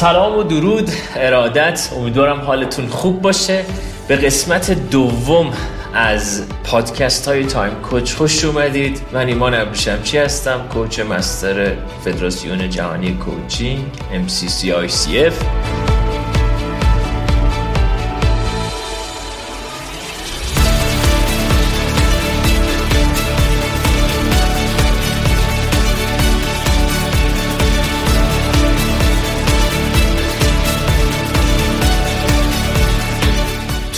سلام 0.00 0.38
و 0.38 0.42
درود 0.42 0.90
ارادت. 1.16 1.90
امیدوارم 1.96 2.40
حالتون 2.40 2.86
خوب 2.86 3.22
باشه. 3.22 3.64
به 4.08 4.16
قسمت 4.16 4.90
دوم 4.90 5.52
از 5.94 6.42
پادکست 6.64 7.28
های 7.28 7.46
تایم 7.46 7.74
کوچ 7.74 8.14
خوش 8.14 8.44
اومدید. 8.44 9.00
من 9.12 9.26
ایمان 9.26 9.54
ابریشمچی 9.54 10.18
هستم 10.18 10.68
کوچ 10.68 11.00
مستر 11.00 11.76
فدراسیون 12.04 12.70
جهانی 12.70 13.12
کوچینگ 13.12 13.84
MCC 14.26 14.68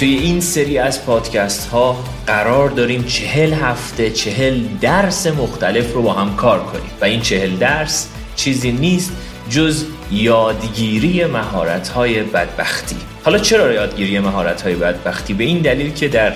توی 0.03 0.15
این 0.15 0.41
سری 0.41 0.79
از 0.79 1.07
پادکست 1.07 1.69
ها 1.69 2.05
قرار 2.27 2.71
داریم 2.71 3.05
چهل 3.05 3.53
هفته 3.53 4.11
چهل 4.11 4.61
درس 4.81 5.27
مختلف 5.27 5.93
رو 5.93 6.03
با 6.03 6.13
هم 6.13 6.37
کار 6.37 6.63
کنیم 6.63 6.91
و 7.01 7.05
این 7.05 7.21
چهل 7.21 7.57
درس 7.57 8.09
چیزی 8.37 8.73
نیست 8.73 9.13
جز 9.51 9.85
یادگیری 10.11 11.25
مهارت 11.25 11.89
های 11.89 12.23
بدبختی 12.23 12.97
حالا 13.25 13.39
چرا 13.39 13.73
یادگیری 13.73 14.19
مهارت 14.19 14.63
های 14.63 14.75
بدبختی؟ 14.75 15.35
به 15.35 15.45
این 15.45 15.59
دلیل 15.59 15.93
که 15.93 16.09
در 16.09 16.33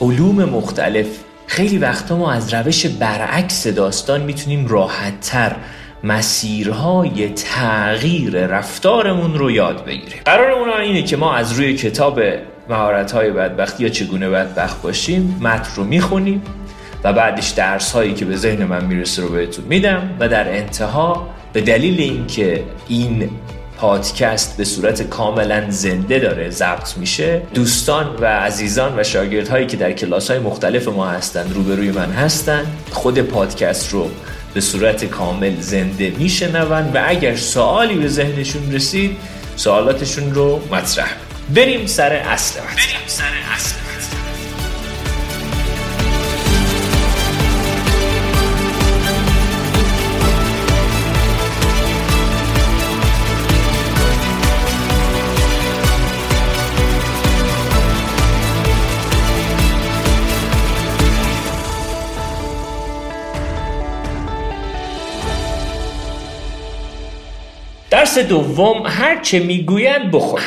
علوم 0.00 0.44
مختلف 0.44 1.06
خیلی 1.46 1.78
وقتا 1.78 2.16
ما 2.16 2.32
از 2.32 2.54
روش 2.54 2.86
برعکس 2.86 3.66
داستان 3.66 4.20
می‌تونیم 4.20 4.66
راحتتر 4.66 5.56
مسیرهای 6.04 7.28
تغییر 7.28 8.46
رفتارمون 8.46 9.34
رو 9.34 9.50
یاد 9.50 9.84
بگیریم. 9.84 10.20
قرارمون 10.24 10.68
اینه 10.68 11.02
که 11.02 11.16
ما 11.16 11.34
از 11.34 11.52
روی 11.52 11.74
کتاب 11.74 12.20
مهارت 12.68 13.12
های 13.12 13.30
بدبختی 13.30 13.82
یا 13.82 13.88
چگونه 13.88 14.30
بدبخت 14.30 14.82
باشیم 14.82 15.38
متن 15.40 15.70
رو 15.76 15.84
می‌خونیم 15.84 16.42
و 17.04 17.12
بعدش 17.12 17.48
درس 17.48 17.92
هایی 17.92 18.14
که 18.14 18.24
به 18.24 18.36
ذهن 18.36 18.64
من 18.64 18.84
می‌رسه 18.84 19.22
رو 19.22 19.28
بهتون 19.28 19.64
میدم 19.68 20.16
و 20.20 20.28
در 20.28 20.48
انتها 20.56 21.28
به 21.52 21.60
دلیل 21.60 22.00
اینکه 22.00 22.64
این 22.88 23.30
پادکست 23.76 24.56
به 24.56 24.64
صورت 24.64 25.02
کاملا 25.02 25.70
زنده 25.70 26.18
داره 26.18 26.50
ضبط 26.50 26.96
میشه 26.96 27.42
دوستان 27.54 28.16
و 28.20 28.26
عزیزان 28.26 28.98
و 28.98 29.02
شاگردهایی 29.02 29.66
که 29.66 29.76
در 29.76 29.92
کلاس 29.92 30.30
های 30.30 30.40
مختلف 30.40 30.88
ما 30.88 31.06
هستن 31.06 31.50
روبروی 31.54 31.90
من 31.90 32.10
هستن 32.10 32.66
خود 32.90 33.18
پادکست 33.18 33.92
رو 33.92 34.10
به 34.54 34.60
صورت 34.60 35.04
کامل 35.04 35.60
زنده 35.60 36.10
میشنون 36.10 36.92
و 36.94 37.02
اگر 37.06 37.36
سوالی 37.36 37.94
به 37.94 38.08
ذهنشون 38.08 38.72
رسید 38.72 39.16
سوالاتشون 39.56 40.34
رو 40.34 40.60
مطرح 40.72 41.16
بریم 41.54 41.86
سر 41.86 42.12
اصل. 42.12 42.60
بریم 42.60 43.06
سر 43.06 43.24
اصل. 43.54 43.91
درس 68.16 68.26
دوم 68.26 68.82
هر 68.86 69.20
چه 69.22 69.38
می‌گویند 69.38 70.10
بخورید. 70.12 70.46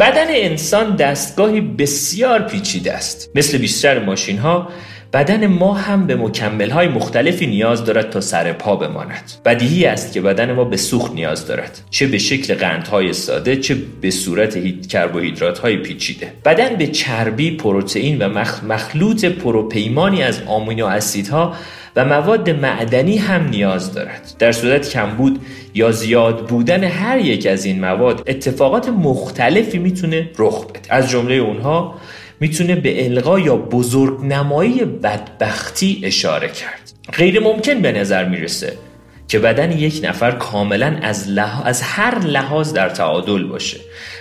بدن 0.00 0.26
انسان 0.28 0.96
دستگاهی 0.96 1.60
بسیار 1.60 2.42
پیچیده 2.42 2.92
است. 2.92 3.30
مثل 3.34 3.58
بیشتر 3.58 4.04
ماشین 4.04 4.38
ها 4.38 4.68
بدن 5.12 5.46
ما 5.46 5.74
هم 5.74 6.06
به 6.06 6.16
مکمل 6.16 6.70
های 6.70 6.88
مختلفی 6.88 7.46
نیاز 7.46 7.84
دارد 7.84 8.10
تا 8.10 8.20
سر 8.20 8.52
پا 8.52 8.76
بماند. 8.76 9.32
بدیهی 9.44 9.86
است 9.86 10.12
که 10.12 10.20
بدن 10.20 10.52
ما 10.52 10.64
به 10.64 10.76
سوخت 10.76 11.12
نیاز 11.12 11.46
دارد. 11.46 11.80
چه 11.90 12.06
به 12.06 12.18
شکل 12.18 12.54
قندهای 12.54 13.12
ساده 13.12 13.56
چه 13.56 13.76
به 14.00 14.10
صورت 14.10 14.86
کربوهیدرات 14.88 15.58
های 15.58 15.76
پیچیده. 15.76 16.32
بدن 16.44 16.76
به 16.76 16.86
چربی 16.86 17.56
پروتئین 17.56 18.22
و 18.22 18.28
مخلوط 18.68 19.24
پروپیمانی 19.24 20.22
از 20.22 20.42
آمینو 20.46 20.86
اسیدها 20.86 21.54
و 21.96 22.04
مواد 22.04 22.50
معدنی 22.50 23.16
هم 23.16 23.48
نیاز 23.48 23.92
دارد. 23.92 24.32
در 24.38 24.52
صورت 24.52 24.90
کمبود 24.90 25.40
یا 25.74 25.92
زیاد 25.92 26.46
بودن 26.48 26.84
هر 26.84 27.18
یک 27.18 27.46
از 27.46 27.64
این 27.64 27.80
مواد 27.80 28.22
اتفاقات 28.26 28.88
مختلفی 28.88 29.78
می‌تونه 29.78 30.30
رخ 30.38 30.66
بده. 30.66 30.80
از 30.88 31.10
جمله 31.10 31.34
اونها 31.34 31.94
می‌تونه 32.40 32.74
به 32.74 33.04
القا 33.04 33.38
یا 33.38 33.56
بزرگ 33.56 34.24
نمایی 34.24 34.84
بدبختی 34.84 36.00
اشاره 36.04 36.48
کرد. 36.48 36.92
غیر 37.12 37.40
ممکن 37.40 37.80
به 37.80 37.92
نظر 37.92 38.28
می‌رسه 38.28 38.72
که 39.28 39.38
بدن 39.38 39.72
یک 39.72 40.00
نفر 40.04 40.30
کاملا 40.30 40.98
از, 41.02 41.38
از 41.64 41.82
هر 41.82 42.18
لحاظ 42.18 42.72
در 42.72 42.88
تعادل 42.88 43.44
باشه. 43.44 43.80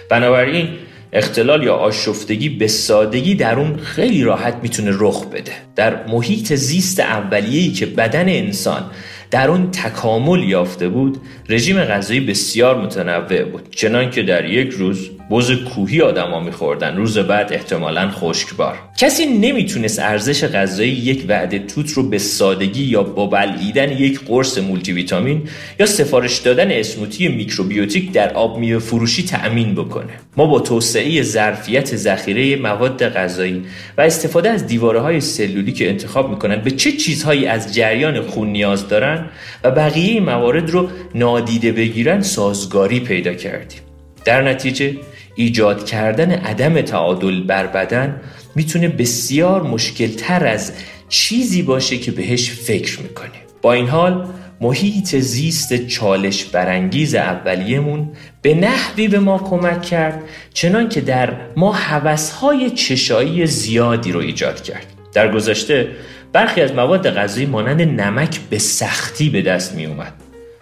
بنابراین 0.09 0.69
اختلال 1.13 1.63
یا 1.63 1.75
آشفتگی 1.75 2.49
به 2.49 2.67
سادگی 2.67 3.35
در 3.35 3.59
اون 3.59 3.77
خیلی 3.77 4.23
راحت 4.23 4.55
می‌تونه 4.63 4.91
رخ 4.93 5.25
بده. 5.25 5.51
در 5.75 6.05
محیط 6.07 6.53
زیست 6.53 6.99
اولیه‌ای 6.99 7.71
که 7.71 7.85
بدن 7.85 8.29
انسان 8.29 8.91
در 9.31 9.49
اون 9.49 9.71
تکامل 9.71 10.43
یافته 10.43 10.89
بود 10.89 11.17
رژیم 11.49 11.83
غذایی 11.83 12.19
بسیار 12.19 12.81
متنوع 12.81 13.43
بود. 13.43 13.69
چنان 13.75 14.09
که 14.09 14.23
در 14.23 14.45
یک 14.45 14.69
روز 14.69 15.09
بز 15.31 15.51
کوهی 15.51 16.01
آدما 16.01 16.39
میخوردن. 16.39 16.95
روز 16.95 17.17
بعد 17.17 17.53
احتمالا 17.53 18.11
خشکبار. 18.11 18.77
کسی 18.97 19.25
نمی‌تونست 19.25 19.99
ارزش 19.99 20.43
غذایی 20.43 20.91
یک 20.91 21.25
وعده 21.27 21.59
توت 21.59 21.91
رو 21.91 22.03
به 22.03 22.17
سادگی 22.17 22.83
یا 22.83 23.03
با 23.03 23.25
بلعیدن 23.25 23.91
یک 23.91 24.19
قرص 24.27 24.57
مولتی 24.57 24.91
ویتامین 24.91 25.43
یا 25.79 25.85
سفارش 25.85 26.37
دادن 26.37 26.71
اسموتی 26.71 27.27
میکروبیوتیک 27.27 28.11
در 28.11 28.33
آب 28.33 28.57
میوه 28.57 28.79
فروشی 28.79 29.23
تأمین 29.23 29.75
بکنه. 29.75 30.13
ما 30.37 30.45
با 30.45 30.59
توسعه 30.59 31.21
ظرفیت 31.21 31.95
ذخیره 31.95 32.55
مواد 32.55 33.03
غذایی 33.09 33.63
و 33.97 34.01
استفاده 34.01 34.49
از 34.49 34.67
دیواره 34.67 34.99
های 34.99 35.21
سلولی 35.21 35.71
که 35.71 35.89
انتخاب 35.89 36.29
می‌کنن 36.29 36.55
به 36.55 36.71
چه 36.71 36.91
چیزهایی 36.91 37.45
از 37.45 37.73
جریان 37.75 38.21
خون 38.21 38.47
نیاز 38.47 38.87
دارن 38.87 39.25
و 39.63 39.71
بقیه 39.71 40.19
موارد 40.19 40.69
رو 40.69 40.89
نادیده 41.15 41.71
بگیرن 41.71 42.21
سازگاری 42.21 42.99
پیدا 42.99 43.33
کردیم. 43.33 43.79
در 44.25 44.41
نتیجه 44.41 44.97
ایجاد 45.35 45.85
کردن 45.85 46.31
عدم 46.31 46.81
تعادل 46.81 47.41
بر 47.43 47.67
بدن 47.67 48.21
می‌تونه 48.55 48.87
بسیار 48.87 49.61
مشکل 49.61 50.07
تر 50.07 50.47
از 50.47 50.73
چیزی 51.09 51.61
باشه 51.61 51.97
که 51.97 52.11
بهش 52.11 52.51
فکر 52.51 53.01
می‌کنه. 53.01 53.29
با 53.61 53.73
این 53.73 53.87
حال 53.87 54.27
محیط 54.61 55.15
زیست 55.15 55.87
چالش 55.87 56.45
برانگیز 56.45 57.15
اولیه‌مون 57.15 58.09
به 58.41 58.53
نحوی 58.53 59.07
به 59.07 59.19
ما 59.19 59.37
کمک 59.37 59.81
کرد 59.81 60.23
چنان 60.53 60.89
که 60.89 61.01
در 61.01 61.33
ما 61.55 61.73
حوثهای 61.73 62.69
چشایی 62.69 63.47
زیادی 63.47 64.11
رو 64.11 64.19
ایجاد 64.19 64.61
کرد. 64.61 64.85
در 65.13 65.31
گذشته 65.31 65.87
برخی 66.33 66.61
از 66.61 66.73
مواد 66.73 67.09
غذایی 67.09 67.45
مانند 67.45 67.81
نمک 67.81 68.39
به 68.49 68.57
سختی 68.57 69.29
به 69.29 69.41
دست 69.41 69.75
می 69.75 69.85
اومد 69.85 70.13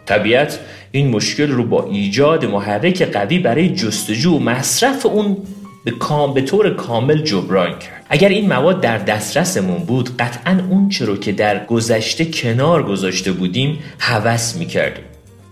طبیعت 0.10 0.60
این 0.92 1.10
مشکل 1.10 1.52
رو 1.52 1.64
با 1.64 1.86
ایجاد 1.92 2.46
محرک 2.46 3.02
قوی 3.02 3.40
برای 3.40 3.70
جستجو 3.70 4.36
و 4.36 4.40
مصرف 4.40 5.06
اون 5.06 5.38
به, 5.86 5.92
کام 5.92 6.34
به 6.34 6.42
طور 6.42 6.70
کامل 6.70 7.22
جبران 7.22 7.80
کرد. 7.80 8.06
اگر 8.10 8.30
این 8.30 8.50
مواد 8.50 8.82
در 8.82 8.98
دسترسمون 8.98 9.78
بود 9.78 10.18
قطعا 10.18 10.62
اون 10.70 10.90
چرا 10.90 11.16
که 11.16 11.32
در 11.32 11.66
گذشته 11.66 12.26
کنار 12.26 12.84
گذاشته 12.84 13.32
بودیم 13.32 13.80
هوس 14.00 14.56
می‌کردیم. 14.56 15.04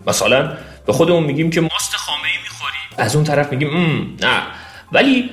مثلا 0.08 0.58
به 0.86 0.94
خودمون 0.94 1.24
میگیم 1.24 1.50
که 1.50 1.62
ماست 1.62 1.96
خامه 1.96 2.18
ای 2.18 2.38
می‌خوریم. 2.44 2.82
از 2.98 3.16
اون 3.16 3.26
طرف 3.26 3.52
میگیم 3.52 3.70
نه. 4.22 4.42
ولی 4.92 5.30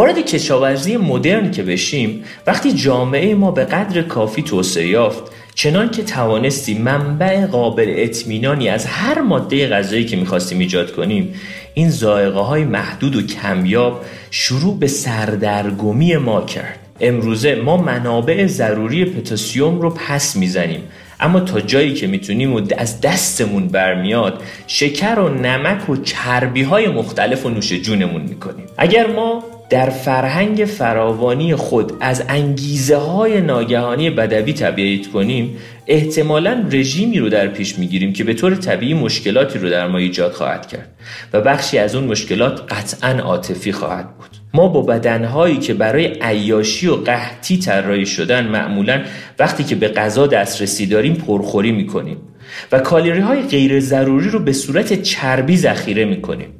وارد 0.00 0.18
کشاورزی 0.18 0.96
مدرن 0.96 1.50
که 1.50 1.62
بشیم 1.62 2.24
وقتی 2.46 2.72
جامعه 2.72 3.34
ما 3.34 3.50
به 3.50 3.64
قدر 3.64 4.02
کافی 4.02 4.42
توسعه 4.42 4.88
یافت 4.88 5.22
چنان 5.54 5.90
که 5.90 6.02
توانستیم 6.02 6.82
منبع 6.82 7.46
قابل 7.46 7.94
اطمینانی 7.96 8.68
از 8.68 8.86
هر 8.86 9.20
ماده 9.20 9.68
غذایی 9.68 10.04
که 10.04 10.16
می‌خواستیم 10.16 10.58
ایجاد 10.58 10.92
کنیم 10.92 11.34
این 11.74 11.90
زائقه 11.90 12.38
های 12.40 12.64
محدود 12.64 13.16
و 13.16 13.22
کمیاب 13.22 14.04
شروع 14.30 14.78
به 14.78 14.86
سردرگمی 14.86 16.16
ما 16.16 16.40
کرد. 16.40 16.78
امروزه 17.00 17.54
ما 17.54 17.76
منابع 17.76 18.46
ضروری 18.46 19.04
پتاسیم 19.04 19.80
رو 19.80 19.90
پس 19.90 20.36
می‌زنیم. 20.36 20.82
اما 21.20 21.40
تا 21.40 21.60
جایی 21.60 21.94
که 21.94 22.06
می‌تونیم 22.06 22.54
و 22.54 22.60
از 22.78 23.00
دستمون 23.00 23.68
برمیاد 23.68 24.42
شکر 24.66 25.18
و 25.18 25.28
نمک 25.28 25.90
و 25.90 25.96
چربی 25.96 26.62
های 26.62 26.88
مختلف 26.88 27.46
و 27.46 27.50
نوش 27.50 27.72
جونمون 27.72 28.22
می‌کنیم. 28.22 28.66
اگر 28.78 29.06
ما 29.06 29.44
در 29.70 29.90
فرهنگ 29.90 30.64
فراوانی 30.64 31.54
خود 31.54 31.92
از 32.00 32.24
انگیزه 32.28 32.96
های 32.96 33.40
ناگهانی 33.40 34.10
بدوی 34.10 34.52
تبعیت 34.52 35.06
کنیم 35.06 35.56
احتمالا 35.86 36.64
رژیمی 36.72 37.18
رو 37.18 37.28
در 37.28 37.46
پیش 37.46 37.78
می‌گیریم 37.78 38.12
که 38.12 38.24
به 38.24 38.34
طور 38.34 38.54
طبیعی 38.54 38.94
مشکلاتی 38.94 39.58
رو 39.58 39.70
در 39.70 39.88
ما 39.88 39.98
ایجاد 39.98 40.32
خواهد 40.32 40.66
کرد 40.66 40.88
و 41.32 41.40
بخشی 41.40 41.78
از 41.78 41.94
اون 41.94 42.04
مشکلات 42.04 42.72
قطعا 42.72 43.10
عاطفی 43.10 43.72
خواهد 43.72 44.16
بود. 44.16 44.28
ما 44.54 44.68
با 44.68 44.82
بدنهایی 44.82 45.56
که 45.56 45.74
برای 45.74 46.06
عیاشی 46.20 46.86
و 46.86 46.96
قحطی 46.96 47.58
طراحی 47.58 48.06
شدن 48.06 48.46
معمولا 48.46 49.02
وقتی 49.38 49.64
که 49.64 49.74
به 49.74 49.88
غذا 49.88 50.26
دسترسی 50.26 50.86
داریم 50.86 51.14
پرخوری 51.14 51.72
می‌کنیم 51.72 52.16
و 52.72 52.78
کالری 52.78 53.20
های 53.20 53.42
غیر 53.42 53.80
ضروری 53.80 54.28
رو 54.28 54.38
به 54.38 54.52
صورت 54.52 55.02
چربی 55.02 55.56
ذخیره 55.56 56.04
می‌کنیم. 56.04 56.59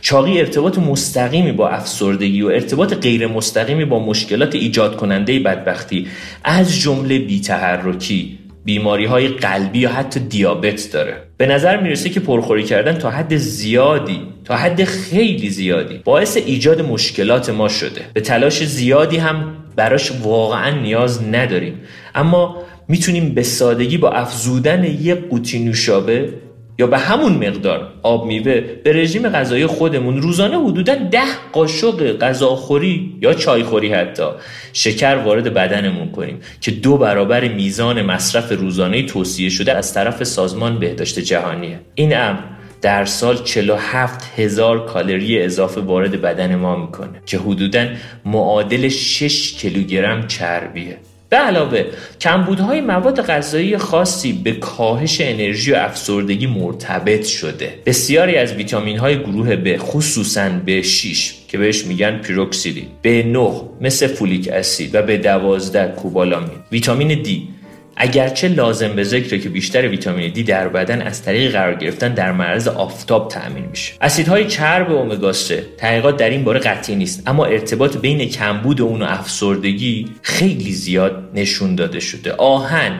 چاقی 0.00 0.38
ارتباط 0.38 0.78
مستقیمی 0.78 1.52
با 1.52 1.68
افسردگی 1.68 2.42
و 2.42 2.46
ارتباط 2.46 2.94
غیر 2.94 3.26
مستقیمی 3.26 3.84
با 3.84 3.98
مشکلات 3.98 4.54
ایجاد 4.54 4.96
کننده 4.96 5.38
بدبختی 5.38 6.06
از 6.44 6.80
جمله 6.80 7.18
بیتحرکی 7.18 8.38
بیماری 8.64 9.04
های 9.04 9.28
قلبی 9.28 9.78
یا 9.78 9.92
حتی 9.92 10.20
دیابت 10.20 10.92
داره. 10.92 11.16
به 11.36 11.46
نظر 11.46 11.80
می‌رسه 11.80 12.10
که 12.10 12.20
پرخوری 12.20 12.62
کردن 12.62 12.98
تا 12.98 13.10
حد 13.10 13.36
زیادی 13.36 14.20
تا 14.44 14.56
حد 14.56 14.84
خیلی 14.84 15.50
زیادی 15.50 16.00
باعث 16.04 16.36
ایجاد 16.36 16.80
مشکلات 16.80 17.50
ما 17.50 17.68
شده. 17.68 18.00
به 18.14 18.20
تلاش 18.20 18.64
زیادی 18.64 19.16
هم 19.16 19.56
براش 19.76 20.12
واقعا 20.22 20.80
نیاز 20.80 21.22
نداریم. 21.22 21.80
اما 22.14 22.62
می‌تونیم 22.88 23.34
به 23.34 23.42
سادگی 23.42 23.98
با 23.98 24.10
افزودن 24.10 24.84
یک 24.84 25.28
قوطی 25.30 25.58
نوشابه 25.58 26.28
یا 26.78 26.86
به 26.86 26.98
همون 26.98 27.32
مقدار 27.32 27.92
آب 28.02 28.26
میوه 28.26 28.60
به 28.60 28.92
رژیم 28.92 29.28
غذایی 29.28 29.66
خودمون 29.66 30.22
روزانه 30.22 30.64
حدودا 30.64 30.94
ده 30.94 31.20
قاشق 31.52 32.18
غذاخوری 32.18 33.18
یا 33.22 33.34
چایخوری 33.34 33.92
حتی 33.92 34.26
شکر 34.72 35.16
وارد 35.16 35.54
بدنمون 35.54 36.10
کنیم 36.10 36.40
که 36.60 36.70
دو 36.70 36.96
برابر 36.96 37.48
میزان 37.48 38.02
مصرف 38.02 38.52
روزانه 38.52 39.02
توصیه 39.02 39.48
شده 39.48 39.72
از 39.72 39.94
طرف 39.94 40.24
سازمان 40.24 40.78
بهداشت 40.78 41.18
جهانیه. 41.18 41.80
این 41.94 42.16
امر 42.16 42.38
در 42.82 43.04
سال 43.04 43.44
47 43.44 44.24
هزار 44.36 44.86
کالری 44.86 45.42
اضافه 45.42 45.80
وارد 45.80 46.20
بدن 46.20 46.54
ما 46.54 46.76
می‌کنه 46.76 47.22
که 47.26 47.38
حدودا 47.38 47.86
معادل 48.24 48.88
6 48.88 49.52
کیلوگرم 49.52 50.26
چربیه. 50.26 50.98
به 51.32 51.38
علاوه 51.38 51.84
کمبودهای 52.20 52.80
مواد 52.80 53.20
غذایی 53.20 53.76
خاصی 53.76 54.32
به 54.32 54.52
کاهش 54.52 55.20
انرژی 55.20 55.72
و 55.72 55.76
افسردگی 55.76 56.46
مرتبط 56.46 57.24
شده. 57.24 57.74
بسیاری 57.86 58.36
از 58.36 58.52
ویتامین 58.52 58.98
های 58.98 59.18
گروه 59.18 59.56
B 59.64 59.78
خصوصا 59.78 60.48
به 60.66 60.82
6 60.82 61.34
که 61.48 61.58
بهش 61.58 61.84
میگن 61.84 62.18
پیروکسیدی 62.18 62.88
به 63.02 63.22
9 63.22 63.50
مثل 63.80 64.06
فولیک 64.06 64.48
اسید 64.48 64.94
و 64.94 65.02
به 65.02 65.16
12 65.16 65.94
کوبالامین. 65.96 66.58
ویتامین 66.72 67.22
دی 67.22 67.48
اگرچه 67.96 68.48
لازم 68.48 68.88
به 68.88 69.04
ذکره 69.04 69.38
که 69.38 69.48
بیشتر 69.48 69.88
ویتامین 69.88 70.32
دی 70.32 70.42
در 70.42 70.68
بدن 70.68 71.02
از 71.02 71.22
طریق 71.22 71.52
قرار 71.52 71.74
گرفتن 71.74 72.14
در 72.14 72.32
معرض 72.32 72.68
آفتاب 72.68 73.28
تأمین 73.28 73.64
میشه 73.70 73.92
اسیدهای 74.00 74.46
چرب 74.46 74.92
امگا 74.92 75.32
3 75.32 75.64
تحقیقات 75.76 76.16
در 76.16 76.30
این 76.30 76.44
باره 76.44 76.60
قطعی 76.60 76.94
نیست 76.94 77.22
اما 77.26 77.44
ارتباط 77.44 77.96
بین 77.96 78.28
کمبود 78.28 78.80
اون 78.80 79.02
و 79.02 79.06
افسردگی 79.08 80.06
خیلی 80.22 80.72
زیاد 80.72 81.30
نشون 81.34 81.74
داده 81.74 82.00
شده 82.00 82.32
آهن 82.32 82.92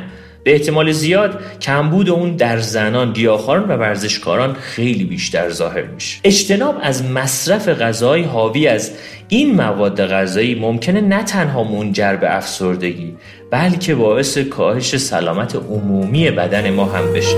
به 0.44 0.52
احتمال 0.52 0.92
زیاد 0.92 1.40
کمبود 1.60 2.10
اون 2.10 2.36
در 2.36 2.58
زنان، 2.58 3.12
گیاهخواران 3.12 3.68
و 3.68 3.72
ورزشکاران 3.72 4.52
خیلی 4.54 5.04
بیشتر 5.04 5.50
ظاهر 5.50 5.82
میشه. 5.82 6.20
اجتناب 6.24 6.78
از 6.82 7.04
مصرف 7.04 7.68
غذای 7.68 8.22
حاوی 8.22 8.68
از 8.68 8.92
این 9.28 9.54
مواد 9.54 10.06
غذایی 10.06 10.54
ممکنه 10.54 11.00
نه 11.00 11.22
تنها 11.22 11.64
منجر 11.64 12.16
به 12.16 12.36
افسردگی 12.36 13.14
بلکه 13.52 13.94
باعث 13.94 14.38
کاهش 14.38 14.96
سلامت 14.96 15.56
عمومی 15.56 16.30
بدن 16.30 16.70
ما 16.70 16.84
هم 16.84 17.12
بشه. 17.12 17.36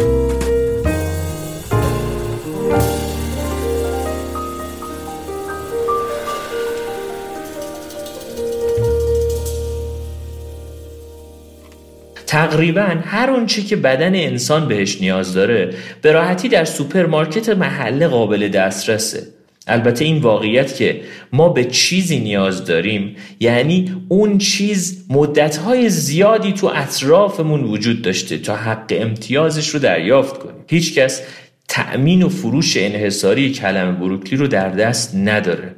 تقریبا 12.27 12.97
هر 13.05 13.31
اونچه 13.31 13.63
که 13.63 13.77
بدن 13.77 14.15
انسان 14.15 14.69
بهش 14.69 15.01
نیاز 15.01 15.35
داره 15.35 15.75
به 16.03 16.13
راحتی 16.13 16.49
در 16.49 16.65
سوپرمارکت 16.65 17.49
محله 17.49 18.09
قابل 18.09 18.49
دسترسه 18.49 19.23
البته 19.67 20.05
این 20.05 20.19
واقعیت 20.19 20.77
که 20.77 21.01
ما 21.33 21.49
به 21.49 21.65
چیزی 21.65 22.21
نیاز 22.21 22.65
داریم 22.65 23.17
یعنی 23.41 23.97
اون 24.09 24.39
چیز 24.39 25.07
مدتهای 25.11 25.91
زیادی 25.91 26.53
تو 26.53 26.71
اطرافمون 26.75 27.65
وجود 27.65 28.03
داشته 28.03 28.39
تا 28.39 28.57
حق 28.57 28.87
امتیازش 28.91 29.69
رو 29.69 29.79
دریافت 29.79 30.39
کنیم. 30.39 30.65
هیچکس 30.69 31.23
تأمین 31.69 32.23
و 32.23 32.29
فروش 32.29 32.77
انحصاری 32.77 33.53
کلمه 33.53 33.93
بروکلی 33.93 34.37
رو 34.37 34.47
در 34.47 34.69
دست 34.69 35.15
نداره. 35.15 35.75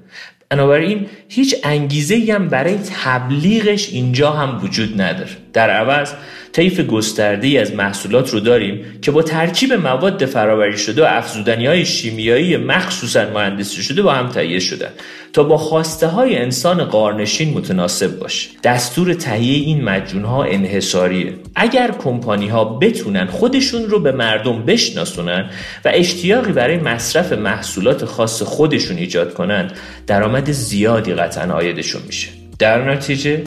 بنابراین 0.48 1.06
هیچ 1.28 1.56
انگیزه‌ای 1.64 2.32
هم 2.32 2.48
برای 2.48 2.78
تبلیغش 3.04 3.92
اینجا 3.92 4.30
هم 4.30 4.64
وجود 4.64 5.00
نداره. 5.00 5.36
در 5.56 5.70
عوض 5.70 6.12
طیف 6.52 6.80
گسترده 6.80 7.60
از 7.60 7.74
محصولات 7.74 8.30
رو 8.30 8.40
داریم 8.40 8.84
که 9.02 9.10
با 9.10 9.22
ترکیب 9.22 9.72
مواد 9.72 10.24
فرآوری 10.24 10.78
شده 10.78 11.02
و 11.02 11.06
افزودنی 11.08 11.66
های 11.66 11.86
شیمیایی 11.86 12.56
مخصوصا 12.56 13.30
مهندسی 13.34 13.82
شده 13.82 14.02
با 14.02 14.12
هم 14.12 14.28
تهیه 14.28 14.58
شدن. 14.58 14.88
تا 15.32 15.42
با 15.42 15.56
خواسته 15.56 16.06
های 16.06 16.36
انسان 16.36 16.84
قارنشین 16.84 17.54
متناسب 17.54 18.18
باشه. 18.18 18.50
دستور 18.64 19.14
تهیه 19.14 19.66
این 19.66 19.84
مجون 19.84 20.24
ها 20.24 20.44
انحصاریه. 20.44 21.32
اگر 21.54 21.90
کمپانی 21.90 22.48
ها 22.48 22.64
بتونن 22.64 23.26
خودشون 23.26 23.82
رو 23.82 24.00
به 24.00 24.12
مردم 24.12 24.62
بشناسونن 24.62 25.50
و 25.84 25.90
اشتیاقی 25.94 26.52
برای 26.52 26.76
مصرف 26.76 27.32
محصولات 27.32 28.04
خاص 28.04 28.42
خودشون 28.42 28.96
ایجاد 28.96 29.34
کنند 29.34 29.72
درآمد 30.06 30.50
زیادی 30.50 31.14
قطعا 31.14 31.54
آیدشون 31.54 32.02
میشه. 32.06 32.28
در 32.58 32.90
نتیجه 32.92 33.44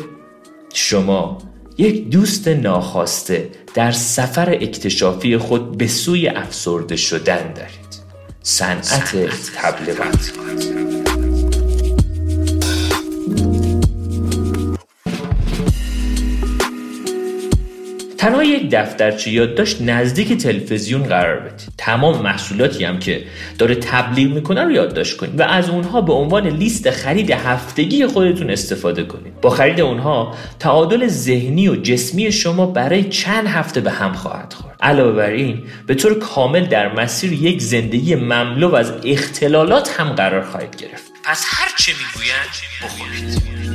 شما 0.74 1.49
یک 1.80 2.10
دوست 2.10 2.48
ناخواسته 2.48 3.50
در 3.74 3.92
سفر 3.92 4.50
اکتشافی 4.50 5.38
خود 5.38 5.78
به 5.78 5.88
سوی 5.88 6.28
افسرده 6.28 6.96
شدن 6.96 7.54
دارید. 7.54 8.00
صنعت 8.44 9.16
تبلیغات. 9.56 10.32
تنها 18.20 18.44
یک 18.44 18.70
دفترچه 18.72 19.32
یادداشت 19.32 19.82
نزدیک 19.82 20.34
تلویزیون 20.34 21.04
قرار 21.04 21.40
بدید 21.40 21.70
تمام 21.78 22.22
محصولاتی 22.22 22.84
هم 22.84 23.00
که 23.00 23.24
داره 23.58 23.76
تبلیغ 23.76 24.32
می‌کنه 24.32 24.64
رو 24.64 24.72
یادداشت 24.72 25.18
کنید 25.18 25.40
و 25.40 25.44
از 25.44 25.70
اونها 25.70 26.02
به 26.02 26.14
عنوان 26.14 26.48
لیست 26.48 26.90
خرید 26.90 27.32
هفتگی 27.32 28.06
خودتون 28.06 28.50
استفاده 28.50 29.04
کنید. 29.04 29.42
با 29.42 29.50
خرید 29.50 29.82
اونها 29.82 30.36
تعادل 30.60 31.08
ذهنی 31.08 31.68
و 31.68 31.76
جسمی 31.76 32.32
شما 32.32 32.66
برای 32.66 33.04
چند 33.04 33.48
هفته 33.48 33.82
به 33.82 33.92
هم 33.92 34.14
خواهد 34.14 34.54
خورد. 34.54 34.76
علاوه 34.82 35.12
بر 35.12 35.30
این 35.30 35.64
به 35.88 35.96
طور 35.96 36.20
کامل 36.20 36.66
در 36.66 36.94
مسیر 36.94 37.34
یک 37.34 37.62
زندگی 37.62 38.16
مملو 38.16 38.76
از 38.76 38.94
اختلالات 39.04 40.00
هم 40.00 40.10
قرار 40.10 40.42
خواهید 40.42 40.76
گرفت. 40.76 41.12
پس 41.24 41.46
هر 41.48 41.68
چه 41.78 41.92
می‌گویند 41.92 42.50
بخورید. 42.84 43.69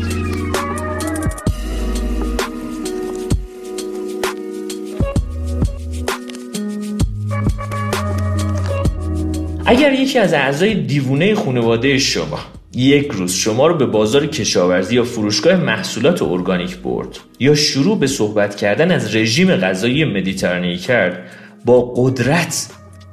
اگر 9.67 9.93
یکی 9.93 10.19
از 10.19 10.35
اعضای 10.35 10.75
دیوونه 10.75 11.35
خانواده 11.35 11.99
شما 11.99 12.39
یک 12.75 13.11
روز 13.13 13.33
شما 13.33 13.67
رو 13.67 13.77
به 13.77 13.87
بازار 13.87 14.27
کشاورزی 14.27 14.95
یا 14.95 15.05
فروشگاه 15.05 15.57
محصولات 15.57 16.23
ارگانیک 16.23 16.77
برد 16.77 17.19
یا 17.41 17.55
شروع 17.55 17.99
به 17.99 18.07
صحبت 18.07 18.57
کردن 18.57 18.91
از 18.91 19.17
رژیم 19.17 19.57
غذایی 19.57 20.05
مدیترانه‌ای 20.05 20.77
کرد 20.77 21.31
با 21.65 21.93
قدرت 21.97 22.69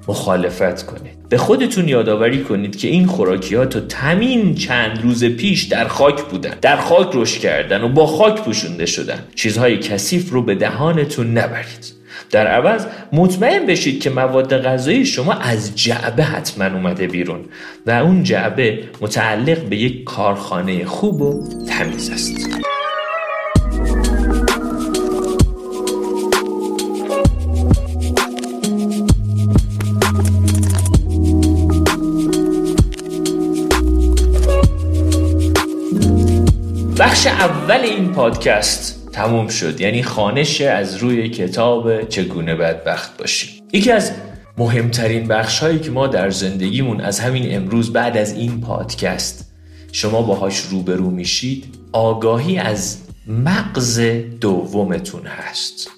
مخالفت 0.07 0.85
کنید. 0.85 1.29
به 1.29 1.37
خودتون 1.37 1.87
یادآوری 1.87 2.43
کنید 2.43 2.75
که 2.75 2.87
این 2.87 3.05
خوراکی 3.05 3.55
ها 3.55 3.65
تا 3.65 3.79
تمین 3.79 4.55
چند 4.55 5.01
روز 5.03 5.25
پیش 5.25 5.63
در 5.63 5.87
خاک 5.87 6.21
بودن. 6.21 6.57
در 6.61 6.77
خاک 6.77 7.09
رشد 7.13 7.39
کردن 7.39 7.83
و 7.83 7.89
با 7.89 8.05
خاک 8.05 8.41
پوشونده 8.41 8.85
شدن. 8.85 9.19
چیزهای 9.35 9.77
کثیف 9.77 10.29
رو 10.29 10.41
به 10.41 10.55
دهانتون 10.55 11.37
نبرید. 11.37 12.00
در 12.31 12.47
عوض 12.47 12.85
مطمئن 13.11 13.65
بشید 13.65 14.01
که 14.01 14.09
مواد 14.09 14.57
غذایی 14.61 15.05
شما 15.05 15.33
از 15.33 15.75
جعبه 15.75 16.23
حتما 16.23 16.65
اومده 16.65 17.07
بیرون 17.07 17.45
و 17.85 17.91
اون 17.91 18.23
جعبه 18.23 18.83
متعلق 19.01 19.59
به 19.59 19.75
یک 19.75 20.03
کارخانه 20.03 20.85
خوب 20.85 21.21
و 21.21 21.49
تمیز 21.69 22.09
است. 22.09 22.61
بخش 36.99 37.27
اول 37.27 37.79
این 37.79 38.11
پادکست 38.11 39.00
تموم 39.11 39.47
شد. 39.47 39.81
یعنی 39.81 40.03
خانش 40.03 40.61
از 40.61 40.95
روی 40.95 41.29
کتاب 41.29 42.03
چگونه 42.09 42.55
بدبخت 42.55 43.17
باشیم. 43.17 43.49
یکی 43.73 43.91
از 43.91 44.11
مهمترین 44.57 45.27
بخش 45.27 45.59
هایی 45.59 45.79
که 45.79 45.91
ما 45.91 46.07
در 46.07 46.29
زندگیمون 46.29 47.01
از 47.01 47.19
همین 47.19 47.55
امروز 47.55 47.93
بعد 47.93 48.17
از 48.17 48.33
این 48.33 48.61
پادکست 48.61 49.51
شما 49.91 50.21
باهاش 50.21 50.59
روبرو 50.59 51.09
میشید 51.09 51.65
آگاهی 51.91 52.57
از 52.57 52.97
مغز 53.27 53.99
دومتون 54.41 55.25
هست. 55.25 55.89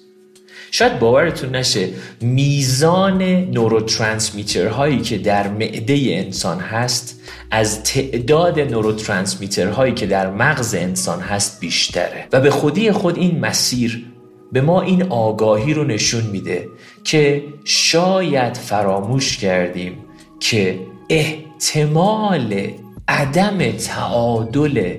شاید 0.74 0.98
باورتون 0.98 1.56
نشه 1.56 1.88
میزان 2.20 3.22
نوروترانسمیتر 3.22 4.66
هایی 4.66 5.00
که 5.00 5.18
در 5.18 5.48
معده 5.48 5.98
انسان 6.06 6.58
هست 6.60 7.20
از 7.50 7.82
تعداد 7.82 8.60
نوروترانسمیتر 8.60 9.68
هایی 9.68 9.94
که 9.94 10.06
در 10.06 10.30
مغز 10.30 10.74
انسان 10.74 11.20
هست 11.20 11.60
بیشتره. 11.60 12.28
و 12.32 12.40
به 12.40 12.50
خودی 12.50 12.92
خود 12.92 13.18
این 13.18 13.40
مسیر 13.40 14.04
به 14.52 14.60
ما 14.60 14.82
این 14.82 15.02
آگاهی 15.02 15.74
رو 15.74 15.84
نشون 15.84 16.22
میده 16.26 16.68
که 17.04 17.44
شاید 17.64 18.56
فراموش 18.56 19.38
کردیم 19.38 19.98
که 20.40 20.80
احتمال 21.10 22.68
عدم 23.08 23.72
تعادل 23.72 24.94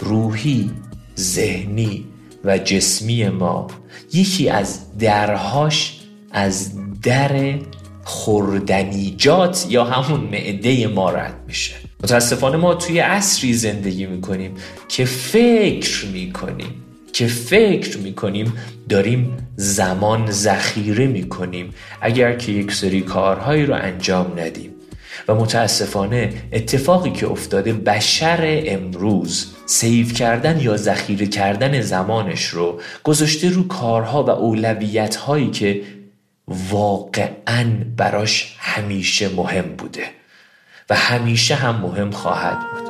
روحی 0.00 0.70
ذهنی 1.18 2.09
و 2.44 2.58
جسمی 2.58 3.28
ما 3.28 3.66
یکی 4.12 4.48
از 4.48 4.98
درهاش 4.98 6.00
از 6.32 6.70
در 7.02 7.58
خوردنیجات 8.04 9.66
یا 9.68 9.84
همون 9.84 10.20
معده 10.20 10.86
ما 10.86 11.10
رد 11.10 11.34
میشه. 11.46 11.74
متاسفانه 12.04 12.56
ما 12.56 12.74
توی 12.74 12.98
عصری 12.98 13.52
زندگی 13.52 14.06
می‌کنیم 14.06 14.54
که 14.88 15.04
فکر 15.04 16.06
می‌کنیم 16.06 16.74
که 17.12 17.26
فکر 17.26 17.98
می‌کنیم 17.98 18.52
داریم 18.88 19.48
زمان 19.56 20.30
ذخیره 20.30 21.06
می‌کنیم. 21.06 21.74
اگر 22.00 22.36
که 22.36 22.52
یک 22.52 22.72
سری 22.72 23.00
کارهایی 23.00 23.66
رو 23.66 23.74
انجام 23.74 24.32
ندیم 24.38 24.70
و 25.28 25.34
متاسفانه 25.34 26.32
اتفاقی 26.52 27.10
که 27.10 27.26
افتاده 27.26 27.72
بشر 27.72 28.62
امروز 28.66 29.54
سیو 29.66 30.08
کردن 30.08 30.60
یا 30.60 30.76
ذخیره 30.76 31.26
کردن 31.26 31.80
زمانش 31.80 32.44
رو 32.44 32.80
گذاشته 33.04 33.50
رو 33.50 33.68
کارها 33.68 34.24
و 34.24 34.30
اولویت 34.30 35.16
هایی 35.16 35.50
که 35.50 35.82
واقعا 36.70 37.64
براش 37.96 38.56
همیشه 38.58 39.28
مهم 39.28 39.76
بوده 39.76 40.04
و 40.90 40.94
همیشه 40.94 41.54
هم 41.54 41.76
مهم 41.76 42.10
خواهد 42.10 42.58
بود. 42.58 42.89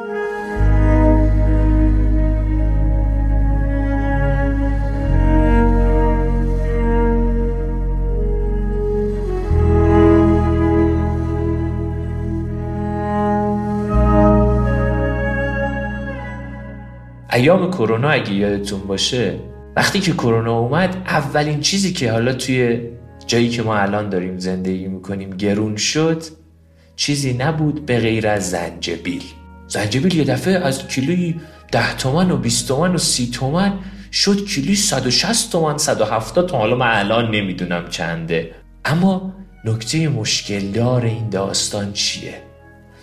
ایام 17.32 17.70
کرونا 17.70 18.10
اگه 18.10 18.32
یادتون 18.32 18.80
باشه 18.80 19.38
وقتی 19.76 20.00
که 20.00 20.12
کرونا 20.12 20.58
اومد 20.58 20.96
اولین 21.06 21.60
چیزی 21.60 21.92
که 21.92 22.12
حالا 22.12 22.32
توی 22.32 22.80
جایی 23.26 23.48
که 23.48 23.62
ما 23.62 23.76
الان 23.76 24.08
داریم 24.08 24.38
زندگی 24.38 24.88
می‌کنیم 24.88 25.30
گرون 25.30 25.76
شد 25.76 26.22
چیزی 26.96 27.32
نبود 27.32 27.86
به 27.86 27.98
غیر 27.98 28.28
از 28.28 28.50
زنجبیل. 28.50 29.22
زنجبیل 29.68 30.14
یه 30.14 30.24
دفعه 30.24 30.54
از 30.54 30.88
کیلوی 30.88 31.40
ده 31.72 31.96
تومن 31.96 32.30
و 32.30 32.36
20 32.36 32.68
تومن 32.68 32.94
و 32.94 32.98
سی 32.98 33.30
تومن 33.30 33.72
شد 34.12 34.46
کیلوی 34.46 34.74
160 34.74 35.52
تومن 35.52 35.78
170 35.78 36.48
تومن 36.48 36.60
حالا 36.60 36.76
من 36.76 36.98
الان 36.98 37.30
نمی‌دونم 37.30 37.88
چنده. 37.88 38.50
اما 38.84 39.34
نکته 39.64 40.08
مشکلدار 40.08 41.04
این 41.04 41.28
داستان 41.28 41.92
چیه؟ 41.92 42.49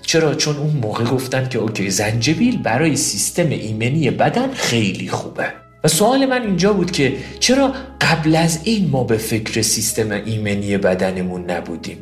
چرا؟ 0.07 0.35
چون 0.35 0.55
اون 0.55 0.75
موقع 0.81 1.03
گفتن 1.03 1.49
که 1.49 1.59
اوکی 1.59 1.89
زنجبیل 1.89 2.61
برای 2.61 2.95
سیستم 2.95 3.49
ایمنی 3.49 4.11
بدن 4.11 4.53
خیلی 4.53 5.09
خوبه. 5.09 5.45
و 5.83 5.87
سوال 5.87 6.25
من 6.25 6.41
اینجا 6.41 6.73
بود 6.73 6.91
که 6.91 7.13
چرا 7.39 7.73
قبل 8.01 8.35
از 8.35 8.59
این 8.63 8.89
ما 8.89 9.03
به 9.03 9.17
فکر 9.17 9.61
سیستم 9.61 10.11
ایمنی 10.11 10.77
بدنمون 10.77 11.51
نبودیم؟ 11.51 11.97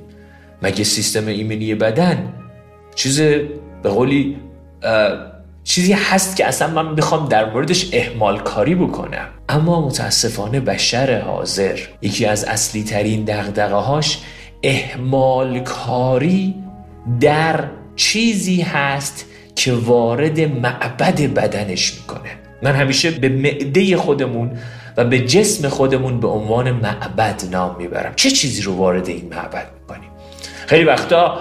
مگه 0.61 0.83
سیستم 0.83 1.27
ایمنی 1.27 1.75
بدن 1.75 2.33
چیز 2.95 3.21
به 3.83 3.89
قولی 3.89 4.37
چیزی 5.63 5.93
هست 5.93 6.35
که 6.35 6.45
اصلا 6.45 6.67
من 6.67 6.95
بخوام 6.95 7.29
در 7.29 7.53
موردش 7.53 7.89
احمال 7.93 8.39
کاری 8.39 8.75
بکنم؟ 8.75 9.27
اما 9.49 9.87
متاسفانه 9.87 10.59
بشر 10.59 11.21
حاضر 11.21 11.79
یکی 12.01 12.25
از 12.25 12.43
اصلی 12.43 12.83
ترین 12.83 13.23
دقدقه 13.23 13.75
هاش 13.75 14.19
احمال 14.63 15.59
کاری 15.59 16.55
در 17.19 17.69
چیزی 17.95 18.61
هست 18.61 19.25
که 19.55 19.73
وارد 19.73 20.39
معبد 20.39 21.21
بدنش 21.21 21.93
می‌کنه. 21.93 22.39
من 22.63 22.75
همیشه 22.75 23.11
به 23.11 23.29
معده 23.29 23.97
خودمون 23.97 24.59
و 24.97 25.05
به 25.05 25.19
جسم 25.19 25.69
خودمون 25.69 26.19
به 26.19 26.27
عنوان 26.27 26.71
معبد 26.71 27.43
نام 27.51 27.75
می‌برم. 27.77 28.13
چه 28.15 28.31
چیزی 28.31 28.61
رو 28.61 28.75
وارد 28.75 29.07
این 29.07 29.29
معبد 29.33 29.71
می‌کنیم؟ 29.79 30.09
خیلی 30.67 30.83
وقتا 30.83 31.39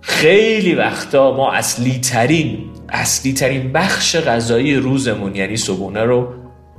خیلی 0.00 0.74
وقتا 0.74 1.36
ما 1.36 1.52
اصلی 1.52 1.98
ترین 1.98 2.70
اصلی 2.88 3.32
ترین 3.32 3.72
بخش 3.72 4.16
غذایی 4.16 4.74
روزمون 4.76 5.36
یعنی 5.36 5.56
صبحونه 5.56 6.02
رو 6.04 6.34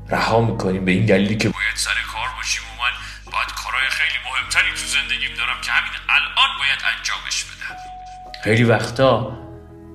رها 0.10 0.42
می‌کنیم 0.42 0.86
به 0.86 0.92
این 0.92 1.06
دلیلی 1.06 1.38
که 1.38 1.50
باید 1.50 1.76
سر 1.76 1.92
کار 2.14 2.28
باشیم. 2.38 2.64
و 2.64 2.84
من 2.84 2.92
باید 3.32 3.52
کارهای 3.64 3.90
خیلی 3.90 4.20
مهمتری 4.26 4.72
تو 4.72 4.86
زندگیم 4.88 5.38
دارم 5.38 5.62
که 5.62 5.72
همین 5.72 5.92
الان 6.10 6.52
باید 6.60 6.80
انجامش 6.98 7.44
بدم. 7.44 7.53
خیلی 8.44 8.64
وقتا 8.64 9.32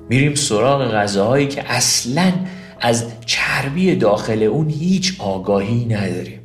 میریم 0.09 0.35
سراغ 0.35 0.91
غذاهایی 0.95 1.49
که 1.49 1.73
اصلا 1.73 2.33
از 2.81 3.07
چربی 3.27 3.97
داخل 3.97 4.43
اون 4.43 4.71
هیچ 4.71 5.15
آگاهی 5.19 5.85
نداریم. 5.85 6.41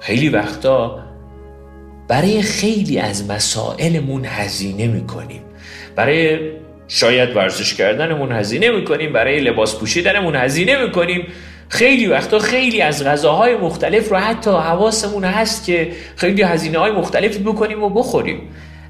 خیلی 0.00 0.28
وقتا 0.28 0.98
برای 2.08 2.42
خیلی 2.42 2.98
از 2.98 3.30
مسائلمون 3.30 4.24
هزینه 4.24 4.86
می‌کنیم. 4.86 5.42
برای 5.96 6.38
شاید 6.88 7.36
ورزش 7.36 7.74
کردنمون 7.74 8.32
هزینه 8.32 8.70
می‌کنیم 8.70 9.12
برای 9.12 9.40
لباس 9.40 9.78
پوشیدنمون 9.78 10.36
هزینه 10.36 10.84
می‌کنیم. 10.84 11.26
خیلی 11.68 12.06
وقتا 12.06 12.38
خیلی 12.38 12.82
از 12.82 13.04
غذاهای 13.04 13.56
مختلف 13.56 14.08
رو 14.08 14.16
حتی 14.16 14.50
حواسمون 14.50 15.24
هست 15.24 15.64
که 15.64 15.92
خیلی 16.16 16.42
هزینه 16.42 16.78
های 16.78 16.92
مختلفی 16.92 17.38
بکنیم 17.38 17.82
و 17.82 17.88
بخوریم. 17.88 18.40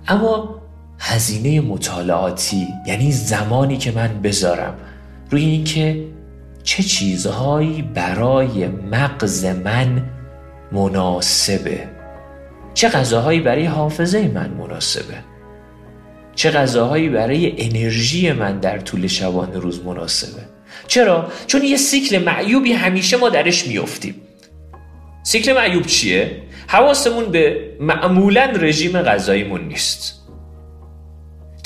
اما 0.09 0.58
هزینه 0.99 1.61
مطالعاتی 1.61 2.69
یعنی 2.87 3.13
زمانی 3.13 3.77
که 3.77 3.93
من 3.93 4.23
بذارم 4.23 4.75
روی 5.31 5.45
اینکه 5.45 6.05
چه 6.65 6.83
چیزهایی 6.83 7.83
برای 7.83 8.67
مغز 8.69 9.45
من 9.45 10.03
مناسبه. 10.73 11.89
چه 12.75 12.89
غذاهایی 12.89 13.41
برای 13.41 13.65
حافظه 13.65 14.29
من 14.29 14.51
مناسبه. 14.51 15.15
چه 16.35 16.51
غذاهایی 16.51 17.09
برای 17.09 17.55
انرژی 17.59 18.33
من 18.33 18.59
در 18.59 18.79
طول 18.79 19.07
شبانه 19.07 19.59
روز 19.59 19.85
مناسبه. 19.85 20.43
چرا؟ 20.87 21.33
چون 21.47 21.63
یه 21.63 21.77
سیکل 21.77 22.19
معیوبی 22.19 22.73
همیشه 22.73 23.17
ما 23.17 23.29
درش 23.29 23.67
میفتیم 23.67 24.15
سیکل 25.23 25.53
معیوب 25.53 25.87
چیه؟ 25.87 26.43
حواسمون 26.67 27.25
به 27.25 27.71
معمولا 27.81 28.45
رژیم 28.45 29.03
غذاییمون 29.03 29.69
نیست. 29.69 30.18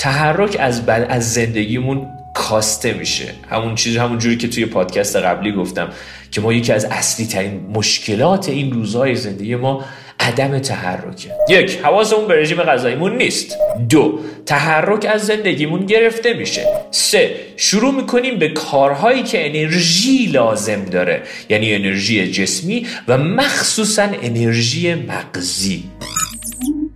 تحرک 0.03 0.57
از, 0.59 0.81
از 0.89 1.33
زندگیمون 1.33 2.07
کاسته 2.33 2.93
میشه. 2.93 3.25
همون 3.49 3.75
چیز 3.75 3.97
همون 3.97 4.17
جوری 4.17 4.37
که 4.37 4.47
توی 4.47 4.65
پادکست 4.65 5.15
قبلی 5.15 5.51
گفتم 5.51 5.89
که 6.31 6.41
ما 6.41 6.53
یکی 6.53 6.71
از 6.71 6.85
اصلی 6.85 7.25
ترین 7.25 7.65
مشکلات 7.73 8.49
این 8.49 8.71
روزهای 8.71 9.15
زندگی 9.15 9.55
ما 9.55 9.85
عدم 10.19 10.59
تحرکه. 10.59 11.31
یک 11.49 11.79
حواسمون 11.83 12.27
به 12.27 12.41
رژیم 12.41 12.63
غذاییمون 12.63 13.17
نیست. 13.17 13.57
دو 13.89 14.19
تحرک 14.45 15.05
از 15.05 15.25
زندگیمون 15.25 15.85
گرفته 15.85 16.33
میشه. 16.33 16.67
سه 16.91 17.35
شروع 17.57 17.93
می‌کنیم 17.93 18.39
به 18.39 18.47
کارهایی 18.49 19.23
که 19.23 19.49
انرژی 19.49 20.25
لازم 20.25 20.85
داره 20.85 21.21
یعنی 21.49 21.75
انرژی 21.75 22.31
جسمی 22.31 22.87
و 23.07 23.17
مخصوصا 23.17 24.07
انرژی 24.23 24.95
مغزی. 24.95 25.83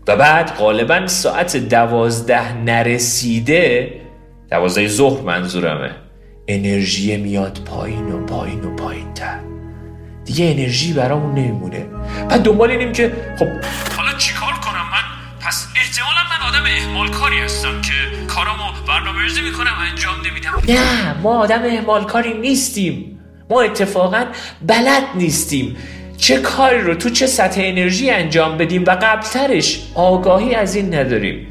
و 0.08 0.16
بعد 0.16 0.56
غالبا 0.56 1.08
ساعت 1.08 1.58
دوازده 1.58 2.54
نرسیده 2.54 3.94
دوازده 4.52 4.88
ظهر 4.88 5.22
منظورمه 5.22 5.92
انرژی 6.48 7.18
میاد 7.18 7.60
پایین 7.66 8.12
و 8.12 8.26
پایین 8.26 8.64
و 8.64 8.76
پایین 8.76 9.14
تر 9.14 9.40
دیگه 10.26 10.46
انرژی 10.46 10.94
برامون 10.94 11.36
نمیمونه. 11.36 11.86
بعد 12.30 12.42
دنبال 12.42 12.72
اینیم 12.72 12.92
که 12.92 13.12
خب 13.40 13.46
حالا 13.98 14.18
چیکار 14.18 14.54
کنم 14.54 14.86
من؟ 14.92 15.04
پس 15.48 15.68
احتمالا 15.76 16.22
من 16.30 16.48
آدم 16.48 16.66
احمال 16.78 17.10
کاری 17.10 17.40
هستم 17.40 17.82
که 17.82 17.94
کارامو 18.28 18.64
برنامه 18.88 19.22
ریزی 19.22 19.42
می‌کنم 19.42 19.74
انجام 19.92 20.16
نمیدم. 20.26 20.82
نه 20.82 21.22
ما 21.22 21.40
آدم 21.40 21.62
احمال 21.66 22.04
کاری 22.04 22.34
نیستیم. 22.34 23.20
ما 23.50 23.62
اتفاقا 23.62 24.26
بلد 24.62 25.04
نیستیم. 25.16 25.78
چه 26.28 26.38
کاری 26.38 26.82
رو 26.82 26.96
تو 26.96 27.10
چه 27.10 27.28
سطح 27.28 27.62
انرژی 27.64 28.10
انجام 28.10 28.58
بدیم 28.58 28.84
و 28.88 28.98
قبلترش 29.02 29.92
آگاهی 29.96 30.56
از 30.56 30.76
این 30.76 30.96
نداریم. 30.96 31.48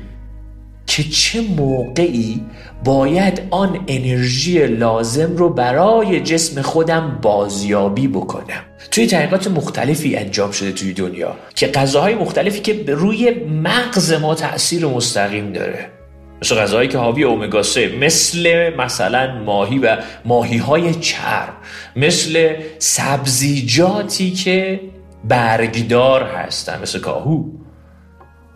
که 0.87 1.03
چه 1.03 1.41
موقعی 1.41 2.41
باید 2.85 3.43
آن 3.51 3.85
انرژی 3.89 4.67
لازم 4.67 5.37
رو 5.37 5.51
برای 5.51 6.21
جسم 6.21 6.63
خودم 6.63 7.19
بازیابی 7.23 8.09
بکنم. 8.09 8.63
توی 8.91 9.07
تحقیقات 9.07 9.49
مختلفی 9.49 10.17
انجام 10.17 10.51
شده 10.51 10.73
توی 10.73 10.93
دنیا 10.93 11.37
که 11.55 11.67
غذاهای 11.67 12.15
مختلفی 12.15 12.61
که 12.61 12.85
روی 12.89 13.31
مغز 13.65 14.13
ما 14.13 14.35
تاثیر 14.35 14.87
مستقیم 14.87 15.53
داره. 15.53 15.96
مثل 16.43 16.55
غذاهایی 16.55 16.89
که 16.89 16.99
حاوی 16.99 17.25
اومگا 17.25 17.63
3 17.63 17.89
مثل 18.01 18.73
مثلا 18.79 19.43
ماهی 19.45 19.79
و 19.79 19.97
ماهی 20.25 20.57
های 20.57 20.95
چرم 20.95 21.55
مثل 21.97 22.55
سبزیجاتی 22.79 24.31
که 24.31 24.81
برگدار 25.25 26.23
هستن 26.23 26.83
مثل 26.83 26.99
کاهو 26.99 27.45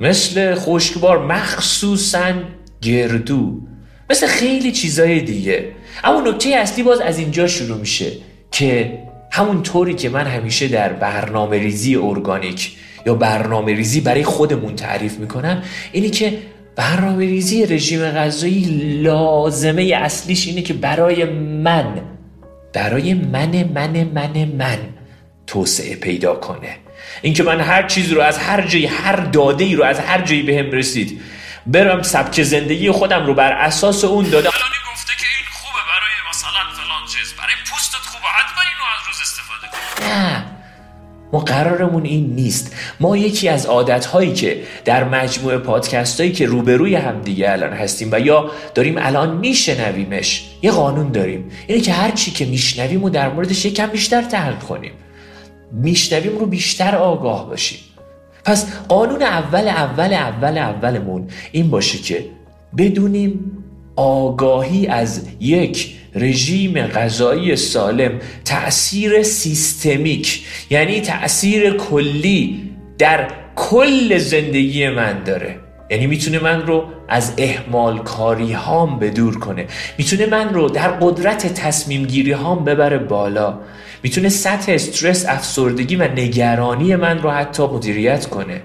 مثل 0.00 0.54
خشکبار 0.54 1.26
مخصوصا 1.26 2.32
گردو 2.82 3.60
مثل 4.10 4.26
خیلی 4.26 4.72
چیزای 4.72 5.20
دیگه. 5.20 5.68
اما 6.04 6.20
نکته 6.20 6.48
اصلی 6.48 6.82
باز 6.82 7.00
از 7.00 7.18
اینجا 7.18 7.46
شروع 7.46 7.78
میشه 7.78 8.12
که 8.50 8.98
همون 9.32 9.62
طوری 9.62 9.94
که 9.94 10.08
من 10.08 10.26
همیشه 10.26 10.68
در 10.68 10.92
برنامه 10.92 11.58
ریزی 11.58 11.96
ارگانیک 11.96 12.76
یا 13.06 13.14
برنامه 13.14 13.74
ریزی 13.74 14.00
برای 14.00 14.24
خودمون 14.24 14.76
تعریف 14.76 15.18
می‌کنم 15.18 15.62
اینه 15.92 16.10
که 16.10 16.38
برنامه 16.76 17.24
ریزی 17.24 17.66
رژیم 17.66 18.10
غذایی 18.10 18.64
لازمه 19.02 19.82
اصلیش 19.82 20.46
اینه 20.46 20.62
که 20.62 20.74
برای 20.74 21.24
من 21.24 22.00
برای 22.72 23.14
من 23.14 23.64
من 23.74 24.04
من 24.14 24.44
من 24.58 24.78
توسعه 25.46 25.96
پیدا 25.96 26.34
کنه. 26.34 26.76
اینکه 27.22 27.42
من 27.42 27.60
هر 27.60 27.82
چیز 27.82 28.12
رو 28.12 28.20
از 28.20 28.38
هر 28.38 28.66
جایی 28.66 28.86
هر 28.86 29.16
داده 29.16 29.64
ای 29.64 29.74
رو 29.74 29.84
از 29.84 29.98
هر 29.98 30.20
جایی 30.20 30.42
بهم 30.42 30.70
رسید 30.70 31.20
برم 31.66 32.02
سبک 32.02 32.42
زندگی 32.42 32.90
خودم 32.90 33.26
رو 33.26 33.34
بر 33.34 33.52
اساس 33.52 34.04
اون 34.04 34.30
داده 34.30 34.48
ما 41.32 41.38
قرارمون 41.38 42.04
این 42.04 42.34
نیست. 42.34 42.76
ما 43.00 43.16
یکی 43.16 43.48
از 43.48 43.66
عادتهایی 43.66 44.32
که 44.32 44.62
در 44.84 45.04
مجموعه 45.04 45.58
پادکست 45.58 46.20
هایی 46.20 46.32
که 46.32 46.46
روبروی 46.46 46.94
همدیگه 46.94 47.50
الان 47.50 47.72
هستیم 47.72 48.08
و 48.12 48.20
یا 48.20 48.50
داریم 48.74 48.94
الان 48.98 49.36
میشنویمش 49.36 50.50
یه 50.62 50.70
قانون 50.70 51.12
داریم. 51.12 51.50
اینه 51.66 51.80
که 51.80 51.92
هر 51.92 52.10
چی 52.10 52.30
که 52.30 52.44
میشنویم 52.44 53.04
و 53.04 53.10
در 53.10 53.32
موردش 53.32 53.64
یکم 53.64 53.86
بیشتر 53.86 54.22
تحقیق 54.22 54.58
کنیم. 54.58 54.92
میشنویم 55.72 56.38
رو 56.38 56.46
بیشتر 56.46 56.96
آگاه 56.96 57.48
باشیم. 57.48 57.78
پس 58.44 58.66
قانون 58.88 59.22
اول 59.22 59.68
اول 59.68 60.12
اول 60.12 60.58
اولمون 60.58 61.28
این 61.52 61.70
باشه 61.70 61.98
که 61.98 62.24
بدونیم 62.78 63.62
آگاهی 63.96 64.86
از 64.86 65.22
یک 65.40 65.99
رژیم 66.14 66.82
غذایی 66.82 67.56
سالم 67.56 68.12
تأثیر 68.44 69.22
سیستمیک 69.22 70.46
یعنی 70.70 71.00
تأثیر 71.00 71.70
کلی 71.76 72.70
در 72.98 73.28
کل 73.56 74.18
زندگی 74.18 74.88
من 74.88 75.22
داره. 75.24 75.56
یعنی 75.90 76.06
می‌تونه 76.06 76.38
من 76.38 76.66
رو 76.66 76.84
از 77.08 77.32
احمال 77.38 77.98
کاری 77.98 78.52
هام 78.52 78.98
به 78.98 79.10
دور 79.10 79.38
کنه. 79.38 79.66
می‌تونه 79.98 80.26
من 80.26 80.54
رو 80.54 80.68
در 80.68 80.88
قدرت 80.88 81.54
تصمیم 81.54 82.06
گیری 82.06 82.32
هام 82.32 82.64
ببره 82.64 82.98
بالا. 82.98 83.58
می‌تونه 84.02 84.28
سطح 84.28 84.72
استرس 84.72 85.26
افسردگی 85.28 85.96
و 85.96 86.02
نگرانی 86.02 86.96
من 86.96 87.18
رو 87.18 87.30
حتی 87.30 87.62
مدیریت 87.62 88.26
کنه. 88.26 88.62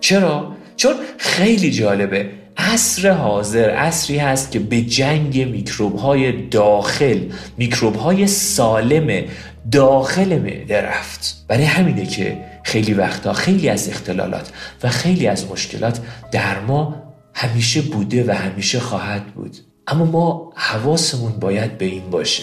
چرا؟ 0.00 0.52
چون 0.76 0.94
خیلی 1.18 1.70
جالبه. 1.70 2.30
عصر 2.58 3.10
حاضر 3.10 3.70
عصری 3.70 4.18
هست 4.18 4.50
که 4.50 4.58
به 4.58 4.82
جنگ 4.82 5.48
میکروب 5.48 5.96
های 5.96 6.32
داخل 6.32 7.20
میکروب 7.56 7.96
های 7.96 8.26
سالم 8.26 9.24
داخل 9.72 10.38
معده 10.38 10.82
رفت. 10.82 11.44
برای 11.48 11.64
همینه 11.64 12.06
که 12.06 12.38
خیلی 12.64 12.94
وقتا 12.94 13.32
خیلی 13.32 13.68
از 13.68 13.88
اختلالات 13.88 14.52
و 14.82 14.88
خیلی 14.88 15.26
از 15.26 15.50
مشکلات 15.50 16.00
در 16.32 16.60
ما 16.60 17.02
همیشه 17.34 17.80
بوده 17.80 18.24
و 18.28 18.30
همیشه 18.30 18.80
خواهد 18.80 19.26
بود. 19.26 19.56
اما 19.86 20.04
ما 20.04 20.52
حواسمون 20.56 21.32
باید 21.32 21.78
به 21.78 21.84
این 21.84 22.10
باشه 22.10 22.42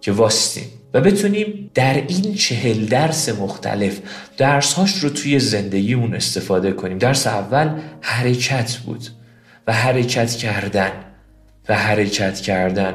که 0.00 0.12
واستیم 0.12 0.66
و 0.94 1.00
بتونیم 1.00 1.70
در 1.74 1.94
این 1.94 2.34
چهل 2.34 2.86
درس 2.86 3.28
مختلف 3.28 4.00
درسهاش 4.36 4.98
رو 4.98 5.10
توی 5.10 5.38
زندگیمون 5.38 6.14
استفاده 6.14 6.72
کنیم. 6.72 6.98
درس 6.98 7.26
اول 7.26 7.70
حرکت 8.00 8.76
بود. 8.76 9.08
و 9.66 9.72
حرکت 9.72 10.30
کردن 10.30 10.92
و 11.68 11.76
حرکت 11.76 12.40
کردن 12.40 12.94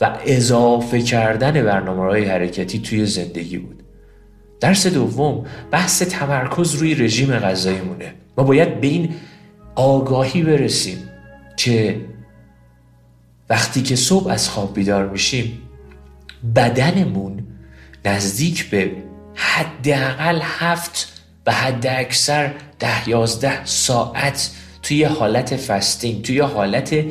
و 0.00 0.18
اضافه 0.26 1.02
کردن 1.02 1.64
برنامه 1.64 2.02
های 2.02 2.24
حرکتی 2.24 2.78
توی 2.78 3.06
زندگی 3.06 3.58
بود. 3.58 3.82
درس 4.60 4.86
دوم 4.86 5.46
بحث 5.70 6.02
تمرکز 6.02 6.74
روی 6.74 6.94
رژیم 6.94 7.38
غذاییمونه. 7.38 8.14
ما 8.38 8.44
باید 8.44 8.80
به 8.80 8.86
این 8.86 9.14
آگاهی 9.74 10.42
برسیم 10.42 10.98
که 11.56 12.00
وقتی 13.50 13.82
که 13.82 13.96
صبح 13.96 14.30
از 14.30 14.48
خواب 14.48 14.74
بیدار 14.74 15.08
میشیم 15.08 15.62
بدنمون 16.56 17.46
نزدیک 18.04 18.70
به 18.70 18.92
حداقل 19.34 20.40
هفت 20.42 21.22
و 21.46 21.52
حد 21.52 21.86
اکثر 21.86 22.52
ده 22.78 23.08
یازده 23.08 23.64
ساعت 23.64 24.50
توی 24.86 25.04
حالت 25.04 25.56
فستینگ 25.56 26.22
توی 26.22 26.40
حالت 26.40 27.04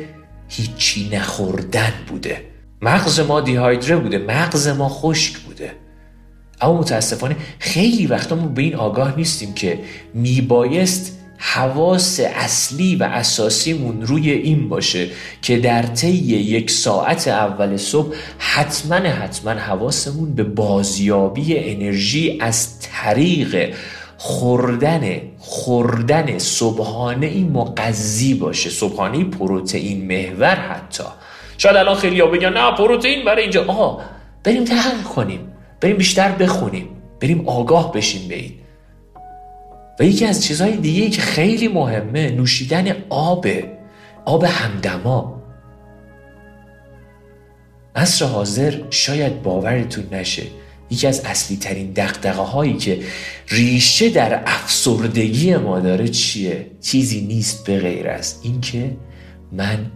هیچی 0.48 1.08
نخوردن 1.12 1.92
بوده. 2.08 2.42
مغز 2.82 3.20
ما 3.20 3.40
دیهایدره 3.40 3.96
بوده 3.96 4.18
مغز 4.18 4.68
ما 4.68 4.88
خشک 4.88 5.36
بوده. 5.38 5.72
اما 6.60 6.78
متاسفانه 6.80 7.36
خیلی 7.58 8.06
وقتا 8.06 8.36
ما 8.36 8.46
به 8.46 8.62
این 8.62 8.74
آگاه 8.74 9.16
نیستیم 9.16 9.54
که 9.54 9.78
میبایست 10.14 11.18
حواس 11.38 12.20
اصلی 12.20 12.96
و 12.96 13.02
اساسیمون 13.02 14.02
روی 14.02 14.30
این 14.30 14.68
باشه 14.68 15.08
که 15.42 15.58
در 15.58 15.82
طی 15.82 16.08
یک 16.08 16.70
ساعت 16.70 17.28
اول 17.28 17.76
صبح 17.76 18.14
حتما 18.38 18.96
حتما 18.96 19.50
حواسمون 19.50 20.34
به 20.34 20.42
بازیابی 20.42 21.58
انرژی 21.58 22.38
از 22.40 22.80
طریق 22.80 23.74
خوردن 24.18 25.20
خوردن 25.38 26.38
صبحانه 26.38 27.26
ای 27.26 27.44
مقضی 27.44 28.34
باشه. 28.34 28.70
صبحانه 28.70 29.24
پروتئین 29.24 30.06
محور 30.06 30.54
حتی. 30.54 31.04
شاید 31.58 31.76
الان 31.76 31.94
خیلی 31.94 32.20
ها 32.20 32.26
بگن 32.26 32.52
نه 32.52 32.76
پروتئین 32.76 33.24
برای 33.24 33.42
اینجا. 33.42 33.64
آه 33.66 34.00
بریم 34.44 34.64
تحقیق 34.64 35.02
کنیم. 35.02 35.52
بریم 35.80 35.96
بیشتر 35.96 36.32
بخونیم. 36.32 36.88
بریم 37.20 37.48
آگاه 37.48 37.92
بشیم 37.92 38.28
به 38.28 38.34
این. 38.34 38.52
و 40.00 40.04
یکی 40.04 40.24
از 40.24 40.44
چیزهای 40.44 40.76
دیگه 40.76 41.10
که 41.10 41.22
خیلی 41.22 41.68
مهمه 41.68 42.30
نوشیدن 42.30 42.96
آب 43.08 43.46
آب 44.24 44.44
همدما. 44.44 45.42
عصر 47.96 48.24
حاضر 48.24 48.74
شاید 48.90 49.42
باورتون 49.42 50.04
نشه. 50.12 50.42
یکی 50.90 51.06
از 51.06 51.20
اصلی 51.24 51.56
ترین 51.56 51.92
دقدقه 51.92 52.42
هایی 52.42 52.76
که 52.76 52.98
ریشه 53.48 54.08
در 54.08 54.42
افسردگی 54.46 55.56
ما 55.56 55.80
داره 55.80 56.08
چیه؟ 56.08 56.66
چیزی 56.80 57.20
نیست 57.20 57.66
به 57.66 57.78
غیر 57.78 58.08
از 58.08 58.40
اینکه 58.42 58.96
من 59.52 59.86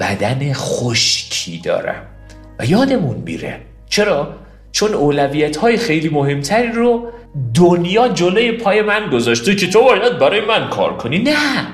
بدن 0.00 0.52
خشکی 0.52 1.58
دارم 1.58 2.02
و 2.58 2.66
یادمون 2.66 3.16
میره 3.16 3.60
چرا؟ 3.88 4.34
چون 4.72 4.94
اولویت 4.94 5.56
های 5.56 5.76
خیلی 5.76 6.08
مهمتری 6.08 6.72
رو 6.72 7.06
دنیا 7.54 8.08
جلوی 8.08 8.52
پای 8.52 8.82
من 8.82 9.10
گذاشته 9.10 9.54
که 9.54 9.66
تو 9.66 9.82
باید 9.82 10.18
برای 10.18 10.40
من 10.40 10.70
کار 10.70 10.96
کنی 10.96 11.18
نه 11.18 11.66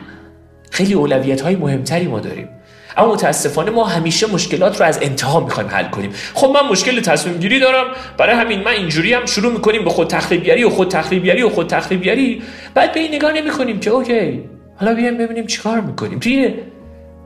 خیلی 0.71 0.95
اولویت 0.95 1.41
های 1.41 1.57
مهمتری 1.57 2.07
ما 2.07 2.21
داریم 2.21 2.49
اما 2.97 3.13
متاسفانه 3.13 3.71
ما 3.71 3.85
همیشه 3.85 4.33
مشکلات 4.33 4.81
رو 4.81 4.87
از 4.87 4.99
انتها 5.03 5.41
می‌خوایم 5.41 5.69
حل 5.69 5.89
کنیم. 5.89 6.13
خب 6.35 6.47
من 6.55 6.69
مشکل 6.71 7.01
تصمیم 7.01 7.39
گیری 7.39 7.61
دارم. 7.61 7.87
برای 8.19 8.37
همین 8.37 8.61
من 8.61 8.73
اینجوری 8.73 9.13
هم 9.13 9.27
شروع 9.27 9.53
می‌کنیم 9.53 9.85
به 9.85 9.91
خود 9.91 10.09
تخریبیاری 10.09 10.65
و 10.65 10.71
خود 10.71 10.89
تخریبیاری 10.89 11.43
و 11.43 11.49
خود 11.49 11.67
تخریبیاری 11.67 12.43
بعد 12.75 12.93
به 12.93 13.01
این 13.01 13.15
نگاه 13.15 13.33
نمی‌کنیم 13.33 13.81
که 13.81 13.91
اوکی 13.91 14.45
حالا 14.77 14.95
بیایم 14.95 15.19
ببینیم 15.19 15.47
چیکار 15.47 15.81
می‌کنیم. 15.81 16.19
توی 16.19 16.55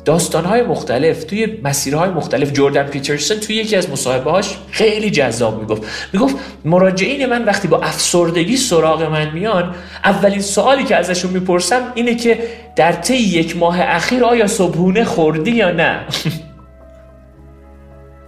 داستانهای 0.04 0.62
مختلف 0.62 1.24
توی 1.24 1.58
مسیرهای 1.62 2.10
مختلف. 2.10 2.52
جردن 2.52 2.82
پیترسون 2.82 3.40
توی 3.40 3.56
یکی 3.56 3.76
از 3.76 3.90
مصاحبه‌هاش 3.90 4.56
خیلی 4.70 5.10
جذاب 5.10 5.60
می‌گفت. 5.60 5.82
می‌گفت 6.12 6.36
مراجعین 6.64 7.26
من 7.26 7.44
وقتی 7.44 7.68
با 7.68 7.80
افسردگی 7.80 8.56
سراغ 8.56 9.02
من 9.02 9.30
میان 9.30 9.74
اولین 10.04 10.40
سوالی 10.40 10.84
که 10.84 10.96
ازشون 10.96 11.30
می‌پرسم 11.30 11.92
اینه 11.94 12.14
که 12.14 12.38
در 12.76 12.92
طی 12.92 13.16
یک 13.16 13.56
ماه 13.56 13.80
اخیر 13.80 14.24
آیا 14.24 14.46
صبحونه 14.46 15.04
خوردی 15.04 15.50
یا 15.50 15.70
نه؟ 15.70 16.00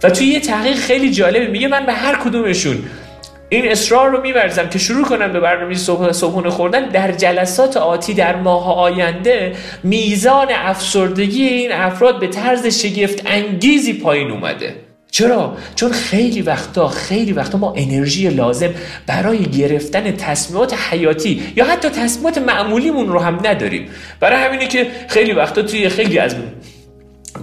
و 0.03 0.09
توی 0.09 0.27
یه 0.27 0.39
تحقیق 0.39 0.75
خیلی 0.75 1.11
جالبه 1.11 1.47
میگه 1.47 1.67
من 1.67 1.85
به 1.85 1.93
هر 1.93 2.19
کدومشون 2.23 2.83
این 3.49 3.71
اصرار 3.71 4.09
رو 4.09 4.21
میورزم 4.21 4.69
که 4.69 4.79
شروع 4.79 5.05
کنم 5.05 5.33
به 5.33 5.39
برنامه 5.39 5.75
صبح 5.75 6.11
صبحونه 6.11 6.49
خوردن. 6.49 6.89
در 6.89 7.11
جلسات 7.11 7.77
آتی 7.77 8.13
در 8.13 8.35
ماه 8.35 8.77
آینده 8.77 9.55
میزان 9.83 10.47
افسردگی 10.51 11.43
این 11.43 11.71
افراد 11.71 12.19
به 12.19 12.27
طرز 12.27 12.67
شگفت 12.67 13.21
انگیزی 13.25 13.93
پایین 13.93 14.31
اومده. 14.31 14.75
چرا؟ 15.11 15.57
چون 15.75 15.91
خیلی 15.91 16.41
وقتا 16.41 16.87
خیلی 16.87 17.31
وقتا 17.31 17.57
ما 17.57 17.73
انرژی 17.77 18.29
لازم 18.29 18.69
برای 19.07 19.45
گرفتن 19.45 20.11
تصمیمات 20.11 20.73
حیاتی 20.73 21.53
یا 21.55 21.65
حتی 21.65 21.89
تصمیمات 21.89 22.37
معمولیمون 22.37 23.07
رو 23.07 23.19
هم 23.19 23.39
نداریم. 23.43 23.89
برای 24.19 24.43
همینه 24.43 24.67
که 24.67 24.87
خیلی 25.07 25.31
وقتا 25.31 25.61
توی 25.61 25.89
خیلی 25.89 26.19
از 26.19 26.35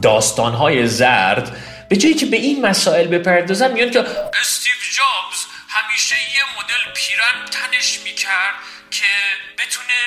داستانهای 0.03 0.87
زرد 0.87 1.57
به 1.89 1.97
جایی 1.97 2.15
که 2.15 2.27
به 2.27 2.37
این 2.37 2.67
مسائل 2.67 3.07
بپردازن 3.07 3.73
میان 3.73 3.91
که 3.91 3.99
استیو 4.41 4.73
همیشه 5.77 6.15
یه 6.15 6.45
مدل 6.59 6.83
پیرن 6.95 7.37
تنش 7.51 8.01
می‌کرد 8.05 8.55
که 8.91 9.11
بتونه 9.59 9.99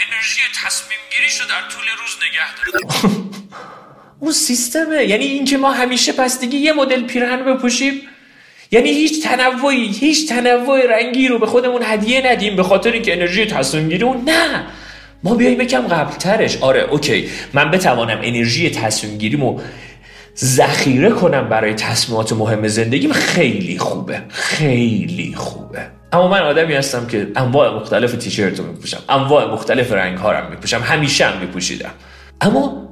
انرژی 0.00 0.40
تصمیم 0.64 0.98
گیریش 1.10 1.40
رو 1.40 1.46
در 1.46 1.68
طول 1.68 1.84
روز 2.00 2.16
نگه 2.24 2.48
داره. 2.56 3.14
اون 4.20 4.32
سیستمه. 4.32 5.04
یعنی 5.04 5.24
اینکه 5.24 5.56
ما 5.56 5.72
همیشه 5.72 6.12
پس 6.12 6.42
یه 6.42 6.72
مدل 6.72 7.06
پیرهن 7.06 7.44
بپوشیم 7.44 8.08
یعنی 8.70 8.88
هیچ 8.88 9.24
تنوعی 9.24 9.88
هیچ 9.88 10.28
تنوع 10.28 10.86
رنگی 10.86 11.28
رو 11.28 11.38
به 11.38 11.46
خودمون 11.46 11.82
هدیه 11.84 12.26
ندیم 12.26 12.56
به 12.56 12.62
خاطر 12.62 12.92
اینکه 12.92 13.12
انرژی 13.12 13.46
تصمیم 13.46 13.88
گیری 13.88 14.04
نه. 14.04 14.66
ما 15.22 15.34
بیایم 15.34 15.60
یکم 15.60 15.88
قبلترش. 15.88 16.56
آره 16.56 16.80
اوکی. 16.80 17.30
من 17.52 17.70
بتوانم 17.70 18.20
انرژی 18.22 18.70
تصمیم 18.70 19.18
گیریمو 19.18 19.60
ذخیره 20.38 21.10
کنم 21.10 21.48
برای 21.48 21.74
تصمیمات 21.74 22.32
مهم 22.32 22.68
زندگیم 22.68 23.12
خیلی 23.12 23.78
خوبه. 23.78 24.22
خیلی 24.28 25.34
خوبه. 25.36 25.86
اما 26.12 26.28
من 26.28 26.40
آدمی 26.40 26.74
هستم 26.74 27.06
که 27.06 27.28
انواع 27.36 27.74
مختلف 27.76 28.12
تیشرت 28.12 28.58
رو 28.58 28.66
میپوشم 28.66 28.98
انواع 29.08 29.52
مختلف 29.52 29.92
رنگ 29.92 30.18
ها 30.18 30.32
رو 30.32 30.50
میپوشم 30.50 30.80
همیشه 30.80 31.26
هم 31.26 31.40
میپوشیدم. 31.40 31.90
اما 32.40 32.88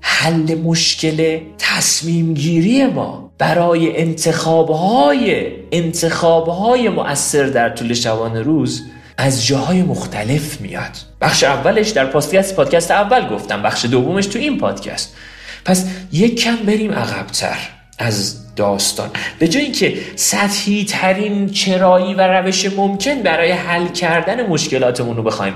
حل 0.00 0.54
مشکل 0.54 1.40
تصمیم 1.58 2.34
گیری 2.34 2.86
ما 2.86 3.32
برای 3.38 3.96
انتخابهای 3.96 5.52
انتخابهای 5.72 6.88
مؤثر 6.88 7.46
در 7.46 7.68
طول 7.68 7.94
شبانه 7.94 8.42
روز 8.42 8.82
از 9.18 9.46
جاهای 9.46 9.82
مختلف 9.82 10.60
میاد. 10.60 10.90
بخش 11.20 11.44
اولش 11.44 11.90
در 11.90 12.06
پادکست 12.06 12.56
پادکست 12.56 12.90
اول 12.90 13.28
گفتم 13.28 13.62
بخش 13.62 13.84
دومش 13.84 14.26
تو 14.26 14.38
این 14.38 14.58
پادکست. 14.58 15.16
پس 15.64 15.86
یک 16.12 16.40
کم 16.40 16.56
بریم 16.56 16.92
عقبتر 16.92 17.58
از 17.98 18.42
داستان. 18.56 19.10
به 19.38 19.48
جای 19.48 19.62
اینکه 19.62 19.98
سطحی 20.16 20.84
ترین 20.84 21.50
چرایی 21.50 22.14
و 22.14 22.20
روش 22.20 22.72
ممکن 22.76 23.22
برای 23.22 23.50
حل 23.50 23.88
کردن 23.88 24.46
مشکلاتمون 24.46 25.16
رو 25.16 25.22
بخوایم 25.22 25.54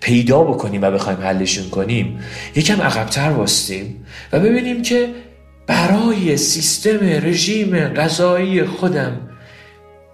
پیدا 0.00 0.42
بکنیم 0.42 0.82
و 0.82 0.90
بخوایم 0.90 1.18
حلشون 1.20 1.70
کنیم 1.70 2.18
یکم 2.54 2.82
عقبتر 2.82 3.30
باستیم 3.30 4.06
و 4.32 4.40
ببینیم 4.40 4.82
که 4.82 5.08
برای 5.66 6.36
سیستم 6.36 6.98
رژیم 7.02 7.88
غذایی 7.88 8.64
خودم 8.64 9.20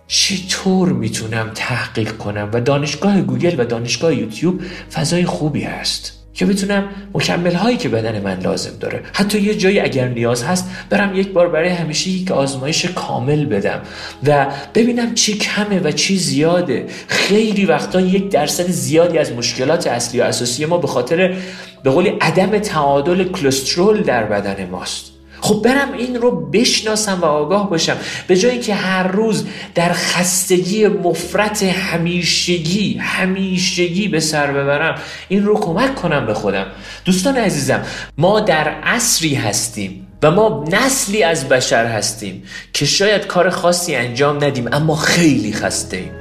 چطور 0.07 0.89
می‌تونم 0.89 1.51
تحقیق 1.55 2.17
کنم 2.17 2.51
و 2.53 2.61
دانشگاه 2.61 3.21
گوگل 3.21 3.61
و 3.61 3.65
دانشگاه 3.65 4.15
یوتیوب 4.15 4.63
فضای 4.93 5.25
خوبی 5.25 5.63
هست. 5.63 6.22
که 6.35 6.47
بتونم 6.47 6.89
مکمل 7.15 7.55
هایی 7.55 7.77
که 7.77 7.89
بدن 7.89 8.21
من 8.21 8.41
لازم 8.41 8.79
داره. 8.81 9.01
حتی 9.13 9.41
یه 9.41 9.55
جایی 9.55 9.81
اگر 9.81 10.09
نیاز 10.09 10.43
هست 10.43 10.71
برم 10.91 11.17
یک 11.17 11.29
بار 11.29 11.49
برای 11.49 11.69
همیشه 11.69 12.11
یک 12.11 12.31
آزمایش 12.31 12.85
کامل 12.85 13.45
بدم 13.45 13.81
و 14.27 14.47
ببینم 14.75 15.15
چی 15.15 15.39
کمه 15.39 15.81
و 15.81 15.91
چی 15.91 16.19
زیاده. 16.19 16.87
خیلی 17.09 17.65
وقتا 17.65 18.01
یک 18.01 18.29
درصد 18.29 18.67
زیادی 18.67 19.19
از 19.19 19.33
مشکلات 19.33 19.87
اصلی 19.87 20.21
و 20.21 20.25
اساسی 20.25 20.65
ما 20.65 20.79
به 20.79 20.87
خاطر 20.87 21.37
به 21.83 21.91
قولی 21.91 22.09
عدم 22.09 22.59
تعادل 22.59 23.25
کلسترول 23.25 24.03
در 24.03 24.25
بدن 24.25 24.69
ماست. 24.71 25.12
خب 25.43 25.63
برم 25.65 25.93
این 25.93 26.15
رو 26.15 26.47
بشناسم 26.47 27.21
و 27.21 27.25
آگاه 27.25 27.71
باشم. 27.71 27.97
به 28.27 28.37
جایی 28.37 28.59
که 28.59 28.75
هر 28.75 29.09
روز 29.09 29.47
در 29.75 29.93
خستگی 29.93 30.87
مفرت 30.87 31.63
همیشگی 31.63 32.99
همیشگی 32.99 34.09
به 34.09 34.21
سر 34.21 34.53
ببرم 34.53 34.95
این 35.29 35.45
رو 35.45 35.61
کمک 35.61 35.95
کنم 35.95 36.27
به 36.27 36.35
خودم. 36.35 36.67
دوستان 37.05 37.37
عزیزم 37.37 37.83
ما 38.19 38.41
در 38.41 38.69
عصری 38.69 39.35
هستیم 39.35 40.07
و 40.23 40.31
ما 40.31 40.65
نسلی 40.71 41.23
از 41.23 41.49
بشر 41.49 41.87
هستیم 41.87 42.43
که 42.73 42.85
شاید 42.87 43.27
کار 43.27 43.51
خاصی 43.51 43.95
انجام 43.95 44.45
ندیم 44.45 44.69
اما 44.73 44.97
خیلی 44.97 45.53
خسته 45.53 45.97
ایم. 45.97 46.13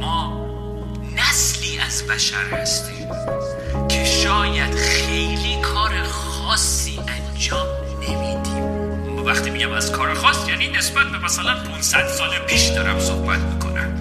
ما 0.00 0.46
نسلی 1.16 1.78
از 1.86 2.02
بشر 2.06 2.56
هستیم. 2.60 2.94
شاید 4.24 4.74
خیلی 4.74 5.56
کار 5.62 6.02
خاصی 6.02 6.98
انجام 6.98 7.66
نمیدیم. 8.00 9.26
وقتی 9.26 9.50
میگم 9.50 9.72
از 9.72 9.92
کار 9.92 10.14
خاص 10.14 10.48
یعنی 10.48 10.68
نسبت 10.68 11.06
به 11.06 11.18
مثلا 11.24 11.54
500 11.72 12.08
سال 12.08 12.28
پیش 12.46 12.68
دارم 12.68 13.00
صحبت 13.00 13.38
می‌کنم. 13.38 13.94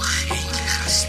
خیلی 0.00 0.66
خسته 0.66 1.08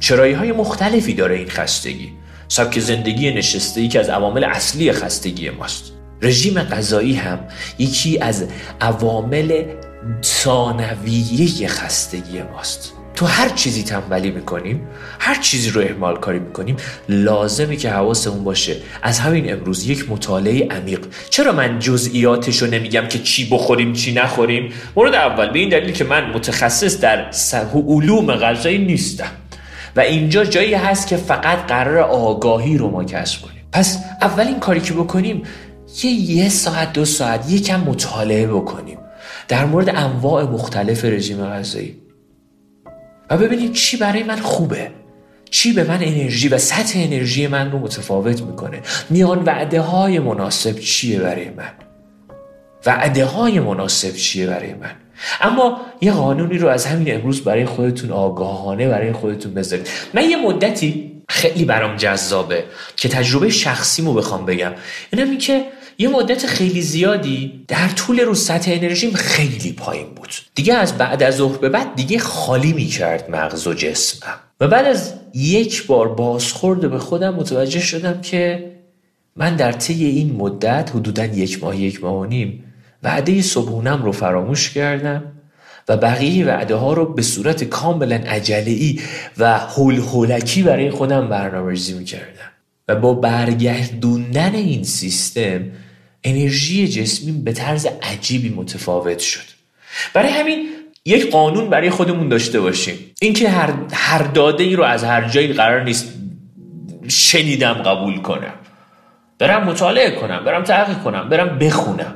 چرایی 0.00 0.34
های 0.34 0.52
مختلفی 0.52 1.14
داره 1.14 1.36
این 1.36 1.50
خستگی. 1.50 2.12
سبک 2.48 2.78
زندگی 2.78 3.34
نشسته 3.34 3.80
ای 3.80 3.88
که 3.88 4.00
از 4.00 4.08
عوامل 4.08 4.44
اصلی 4.44 4.92
خستگی 4.92 5.50
ماست. 5.50 5.92
رژیم 6.22 6.62
غذایی 6.62 7.14
هم 7.14 7.38
یکی 7.78 8.18
از 8.18 8.48
عوامل 8.80 9.64
ثانویه 10.24 11.68
خستگی 11.68 12.42
ماست. 12.42 12.92
تو 13.14 13.26
هر 13.26 13.48
چیزی 13.48 13.82
تنبلی 13.82 14.30
می‌کنیم 14.30 14.88
هر 15.18 15.40
چیزی 15.40 15.70
رو 15.70 15.80
اهمال 15.80 16.16
کاری 16.16 16.38
می‌کنیم 16.38 16.76
لازمه 17.08 17.76
که 17.76 17.90
حواسمون 17.90 18.44
باشه. 18.44 18.76
از 19.02 19.18
همین 19.18 19.52
امروز 19.52 19.86
یک 19.86 20.10
مطالعه 20.10 20.68
عمیق. 20.68 21.00
چرا 21.30 21.52
من 21.52 21.78
جزئیاتش 21.78 22.62
رو 22.62 22.70
نمیگم 22.70 23.08
که 23.08 23.18
چی 23.18 23.48
بخوریم 23.50 23.92
چی 23.92 24.12
نخوریم؟ 24.12 24.72
مورد 24.96 25.14
اول 25.14 25.50
به 25.50 25.58
این 25.58 25.68
دلیل 25.68 25.92
که 25.92 26.04
من 26.04 26.30
متخصص 26.30 27.00
در 27.00 27.30
علوم 27.74 28.34
غذایی 28.34 28.78
نیستم. 28.78 29.30
و 29.96 30.00
اینجا 30.00 30.44
جایی 30.44 30.74
هست 30.74 31.06
که 31.06 31.16
فقط 31.16 31.66
قرار 31.66 31.98
آگاهی 31.98 32.78
رو 32.78 32.90
ما 32.90 33.04
کسب 33.04 33.42
کنیم. 33.42 33.64
پس 33.72 33.98
اولین 34.20 34.60
کاری 34.60 34.80
که 34.80 34.92
بکنیم 34.92 35.42
یه 36.02 36.10
یه 36.10 36.48
ساعت 36.48 36.92
دو 36.92 37.04
ساعت 37.04 37.50
یکم 37.50 37.80
مطالعه 37.80 38.46
بکنیم. 38.46 38.98
در 39.52 39.64
مورد 39.64 39.88
انواع 39.88 40.44
مختلف 40.44 41.04
رژیم 41.04 41.46
غذایی. 41.46 41.96
و 43.30 43.36
ببینیم 43.36 43.72
چی 43.72 43.96
برای 43.96 44.22
من 44.22 44.36
خوبه. 44.36 44.90
چی 45.50 45.72
به 45.72 45.84
من 45.84 45.98
انرژی 46.02 46.48
و 46.48 46.58
سطح 46.58 46.98
انرژی 46.98 47.46
من 47.46 47.72
رو 47.72 47.78
متفاوت 47.78 48.42
می‌کنه. 48.42 48.80
میان 49.10 49.44
وعده 49.44 49.80
های 49.80 50.18
مناسب 50.18 50.78
چیه 50.78 51.20
برای 51.20 51.50
من؟ 51.50 51.70
وعده 52.86 53.24
های 53.24 53.60
مناسب 53.60 54.14
چیه 54.14 54.46
برای 54.46 54.74
من؟ 54.74 54.94
اما 55.40 55.80
یه 56.00 56.12
قانونی 56.12 56.58
رو 56.58 56.68
از 56.68 56.86
همین 56.86 57.14
امروز 57.14 57.44
برای 57.44 57.64
خودتون 57.64 58.10
آگاهانه 58.10 58.88
برای 58.88 59.12
خودتون 59.12 59.54
بذارید. 59.54 59.88
من 60.14 60.30
یه 60.30 60.36
مدتی 60.36 61.12
خیلی 61.28 61.64
برام 61.64 61.96
جذابه 61.96 62.64
که 62.96 63.08
تجربه 63.08 63.50
شخصیمو 63.50 64.14
بخوام 64.14 64.46
بگم. 64.46 64.72
اینم 65.12 65.30
این 65.30 65.38
که 65.38 65.64
یه 66.02 66.08
مدت 66.08 66.46
خیلی 66.46 66.82
زیادی 66.82 67.64
در 67.68 67.88
طول 67.88 68.20
روز 68.20 68.44
سطح 68.44 68.70
انرژیم 68.74 69.12
خیلی 69.12 69.72
پایین 69.72 70.06
بود. 70.16 70.30
دیگه 70.54 70.74
از 70.74 70.98
بعد 70.98 71.22
از 71.22 71.36
ظهر 71.36 71.58
به 71.58 71.68
بعد 71.68 71.94
دیگه 71.94 72.18
خالی 72.18 72.72
می‌کرد 72.72 73.30
مغز 73.30 73.66
و 73.66 73.74
جسمم 73.74 74.34
و 74.60 74.68
بعد 74.68 74.86
از 74.86 75.12
یک 75.34 75.86
بار 75.86 76.08
بازخورده 76.08 76.88
به 76.88 76.98
خودم 76.98 77.34
متوجه 77.34 77.80
شدم 77.80 78.20
که 78.20 78.72
من 79.36 79.56
در 79.56 79.72
طی 79.72 80.04
این 80.04 80.36
مدت 80.36 80.90
حدودا 80.94 81.24
یک 81.24 81.64
ماه 81.64 81.80
یک 81.80 82.04
ماه 82.04 82.14
و 82.14 82.24
نیم 82.24 82.64
وعده 83.02 83.42
صبحونم 83.42 84.02
رو 84.02 84.12
فراموش 84.12 84.70
کردم 84.70 85.22
و 85.88 85.96
بقیه 85.96 86.46
وعده 86.46 86.74
ها 86.74 86.92
رو 86.92 87.14
به 87.14 87.22
صورت 87.22 87.64
کاملا 87.64 88.16
عجله 88.16 88.94
و 89.38 89.58
هول 89.58 89.96
هولکی 89.96 90.62
برای 90.62 90.90
خودم 90.90 91.28
برنامه 91.28 91.70
ریزی 91.70 91.92
می‌کردم. 91.92 92.52
و 92.88 92.96
با 92.96 93.14
برگردوندن 93.14 94.54
این 94.54 94.84
سیستم 94.84 95.64
انرژی 96.24 96.88
جسمی 96.88 97.32
به 97.32 97.52
طرز 97.52 97.86
عجیبی 98.02 98.48
متفاوت 98.48 99.18
شد. 99.18 99.44
برای 100.14 100.30
همین 100.30 100.68
یک 101.04 101.30
قانون 101.30 101.70
برای 101.70 101.90
خودمون 101.90 102.28
داشته 102.28 102.60
باشیم. 102.60 102.98
اینکه 103.20 103.48
هر 103.48 103.72
هر 103.92 104.22
داده 104.22 104.64
ای 104.64 104.76
رو 104.76 104.84
از 104.84 105.04
هر 105.04 105.28
جایی 105.28 105.52
قرار 105.52 105.84
نیست 105.84 106.12
شنیدم 107.08 107.72
قبول 107.72 108.16
کنم. 108.22 108.54
برم 109.38 109.64
مطالعه 109.64 110.10
کنم 110.10 110.44
برم 110.44 110.64
تحقیق 110.64 111.02
کنم 111.02 111.28
برم 111.28 111.58
بخونم. 111.58 112.14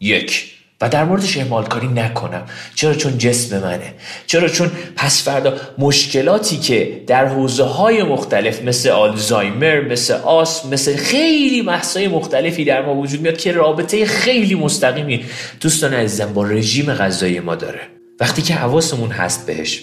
یک. 0.00 0.54
و 0.80 0.88
در 0.88 1.04
موردش 1.04 1.36
اعمال 1.36 1.64
کاری 1.64 1.88
نکنم. 1.88 2.42
چرا 2.74 2.94
چون 2.94 3.18
جسم 3.18 3.58
منه؟ 3.58 3.94
چرا 4.26 4.48
چون 4.48 4.70
پس 4.96 5.24
فردا 5.24 5.54
مشکلاتی 5.78 6.56
که 6.56 7.02
در 7.06 7.26
حوزه 7.26 7.64
های 7.64 8.02
مختلف 8.02 8.62
مثل 8.62 8.88
آلزایمر 8.88 9.80
مثل 9.80 10.14
آس 10.14 10.66
مثل 10.66 10.96
خیلی 10.96 11.62
محصای 11.62 12.08
مختلفی 12.08 12.64
در 12.64 12.86
ما 12.86 12.94
وجود 12.94 13.20
میاد 13.20 13.38
که 13.38 13.52
رابطه 13.52 14.06
خیلی 14.06 14.54
مستقیمی 14.54 15.24
دوستان 15.60 15.94
عزیزم 15.94 16.32
با 16.32 16.44
رژیم 16.44 16.94
غذایی 16.94 17.40
ما 17.40 17.54
داره. 17.54 17.80
وقتی 18.20 18.42
که 18.42 18.54
حواسمون 18.54 19.10
هست 19.10 19.46
بهش 19.46 19.82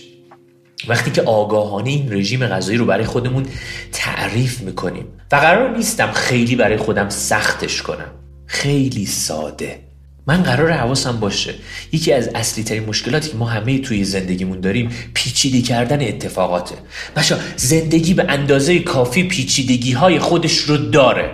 وقتی 0.87 1.11
که 1.11 1.21
آگاهانه 1.21 1.89
این 1.89 2.13
رژیم 2.13 2.47
غذایی 2.47 2.77
رو 2.77 2.85
برای 2.85 3.05
خودمون 3.05 3.45
تعریف 3.91 4.61
می‌کنیم. 4.61 5.05
و 5.31 5.35
قرار 5.35 5.77
نیستم 5.77 6.11
خیلی 6.11 6.55
برای 6.55 6.77
خودم 6.77 7.09
سختش 7.09 7.81
کنم. 7.81 8.11
خیلی 8.45 9.05
ساده. 9.05 9.86
من 10.27 10.43
قرار 10.43 10.71
حواسم 10.71 11.19
باشه. 11.19 11.55
یکی 11.91 12.13
از 12.13 12.27
اصلی 12.35 12.63
ترین 12.63 12.85
مشکلاتی 12.85 13.29
که 13.29 13.37
ما 13.37 13.45
همه 13.45 13.79
توی 13.79 14.03
زندگیمون 14.03 14.59
داریم 14.59 14.89
پیچیده 15.13 15.61
کردن 15.61 16.01
اتفاقاته. 16.01 16.75
بچه 17.15 17.37
زندگی 17.55 18.13
به 18.13 18.25
اندازه 18.29 18.79
کافی 18.79 19.23
پیچیدگی 19.23 19.91
های 19.91 20.19
خودش 20.19 20.57
رو 20.57 20.77
داره. 20.77 21.31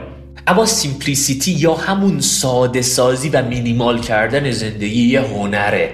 اما 0.48 0.66
سیمپلیسیتی 0.66 1.52
یا 1.52 1.74
همون 1.74 2.20
ساده 2.20 2.82
سازی 2.82 3.30
و 3.30 3.42
مینیمال 3.42 4.02
کردن 4.02 4.52
زندگی 4.52 5.02
یه 5.02 5.22
هنره. 5.22 5.92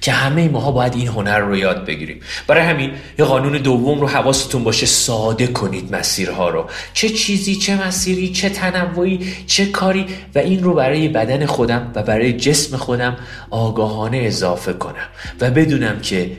که 0.00 0.12
همه 0.12 0.48
ماها 0.48 0.72
باید 0.72 0.94
این 0.94 1.08
هنر 1.08 1.38
رو 1.38 1.56
یاد 1.56 1.86
بگیریم. 1.86 2.20
برای 2.46 2.62
همین 2.62 2.90
یه 3.18 3.24
قانون 3.24 3.52
دوم 3.52 4.00
رو 4.00 4.08
حواستون 4.08 4.64
باشه 4.64 4.86
ساده 4.86 5.46
کنید 5.46 5.94
مسیرها 5.96 6.48
رو. 6.48 6.64
چه 6.92 7.08
چیزی 7.08 7.56
چه 7.56 7.86
مسیری 7.86 8.32
چه 8.32 8.48
تنوعی 8.48 9.34
چه 9.46 9.66
کاری 9.66 10.06
و 10.34 10.38
این 10.38 10.62
رو 10.62 10.74
برای 10.74 11.08
بدن 11.08 11.46
خودم 11.46 11.92
و 11.94 12.02
برای 12.02 12.32
جسم 12.32 12.76
خودم 12.76 13.16
آگاهانه 13.50 14.18
اضافه 14.18 14.72
کنم. 14.72 15.08
و 15.40 15.50
بدونم 15.50 16.00
که 16.00 16.36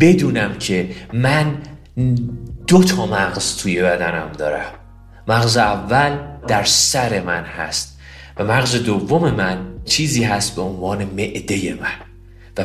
بدونم 0.00 0.54
که 0.58 0.90
من 1.12 1.54
دو 2.66 2.84
تا 2.84 3.06
مغز 3.06 3.56
توی 3.56 3.82
بدنم 3.82 4.32
دارم. 4.38 4.72
مغز 5.28 5.56
اول 5.56 6.18
در 6.48 6.64
سر 6.64 7.20
من 7.20 7.44
هست 7.44 7.98
و 8.36 8.44
مغز 8.44 8.82
دوم 8.82 9.30
من 9.30 9.58
چیزی 9.84 10.24
هست 10.24 10.56
به 10.56 10.62
عنوان 10.62 11.04
معده 11.04 11.74
من. 11.80 12.09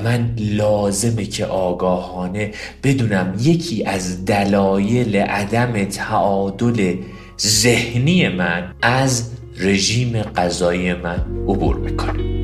من 0.01 0.35
لازمه 0.37 1.25
که 1.25 1.45
آگاهانه 1.45 2.51
بدونم 2.83 3.33
یکی 3.41 3.83
از 3.83 4.25
دلایل 4.25 5.15
عدم 5.15 5.83
تعادل 5.83 6.95
ذهنی 7.41 8.27
من 8.27 8.75
از 8.81 9.31
رژیم 9.57 10.21
غذایی 10.21 10.93
من 10.93 11.25
عبور 11.47 11.75
می‌کنه. 11.75 12.35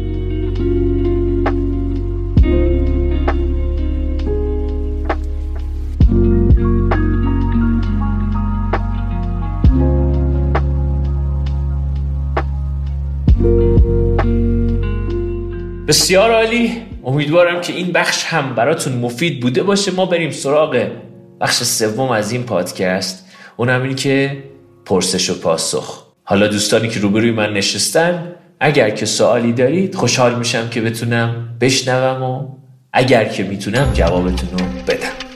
بسیار 15.87 16.31
عالی. 16.31 16.90
امیدوارم 17.05 17.61
که 17.61 17.73
این 17.73 17.91
بخش 17.91 18.23
هم 18.23 18.55
براتون 18.55 18.93
مفید 18.93 19.39
بوده 19.39 19.63
باشه. 19.63 19.91
ما 19.91 20.05
بریم 20.05 20.31
سراغ 20.31 20.87
بخش 21.41 21.63
سوم 21.63 22.11
از 22.11 22.31
این 22.31 22.43
پادکست. 22.43 23.25
اونم 23.57 23.83
این 23.83 23.95
که 23.95 24.43
پرسش 24.85 25.29
و 25.29 25.39
پاسخ. 25.39 26.05
حالا 26.23 26.47
دوستانی 26.47 26.87
که 26.87 26.99
روبروی 26.99 27.31
من 27.31 27.53
نشستن 27.53 28.35
اگر 28.59 28.89
که 28.89 29.05
سوالی 29.05 29.53
دارید 29.53 29.95
خوشحال 29.95 30.35
میشم 30.35 30.69
که 30.69 30.81
بتونم 30.81 31.57
بشنوم 31.61 32.23
و 32.23 32.47
اگر 32.93 33.25
که 33.25 33.43
می‌تونم 33.43 33.91
جوابتون 33.93 34.49
رو 34.59 34.65
بدم. 34.87 35.30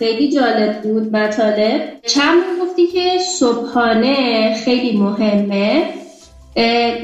خیلی 0.00 0.32
جالب 0.32 0.82
بود 0.82 1.16
مطالب 1.16 1.80
چند 2.06 2.42
گفتی 2.62 2.86
که 2.86 3.18
صبحانه 3.38 4.54
خیلی 4.64 4.98
مهمه. 4.98 5.84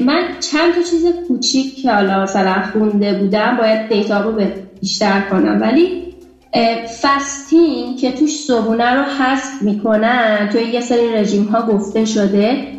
من 0.01 0.23
چند 0.51 0.73
تا 0.73 0.81
چیز 0.81 1.05
کوچیک 1.27 1.81
که 1.81 1.91
حالا 1.91 2.23
مثلا 2.23 2.55
خونده 2.73 3.13
بودم 3.13 3.57
باید 3.57 3.89
دیتا 3.89 4.21
رو 4.21 4.41
بیشتر 4.81 5.21
کنم. 5.21 5.57
ولی 5.61 6.03
فستین 7.01 7.95
که 7.95 8.11
توش 8.11 8.39
صبحونه 8.39 8.93
رو 8.93 9.03
حذف 9.03 9.61
می‌کنن 9.61 10.49
توی 10.51 10.63
یه 10.63 10.81
سری 10.81 11.13
رژیم 11.13 11.43
ها 11.43 11.61
گفته 11.61 12.05
شده. 12.05 12.76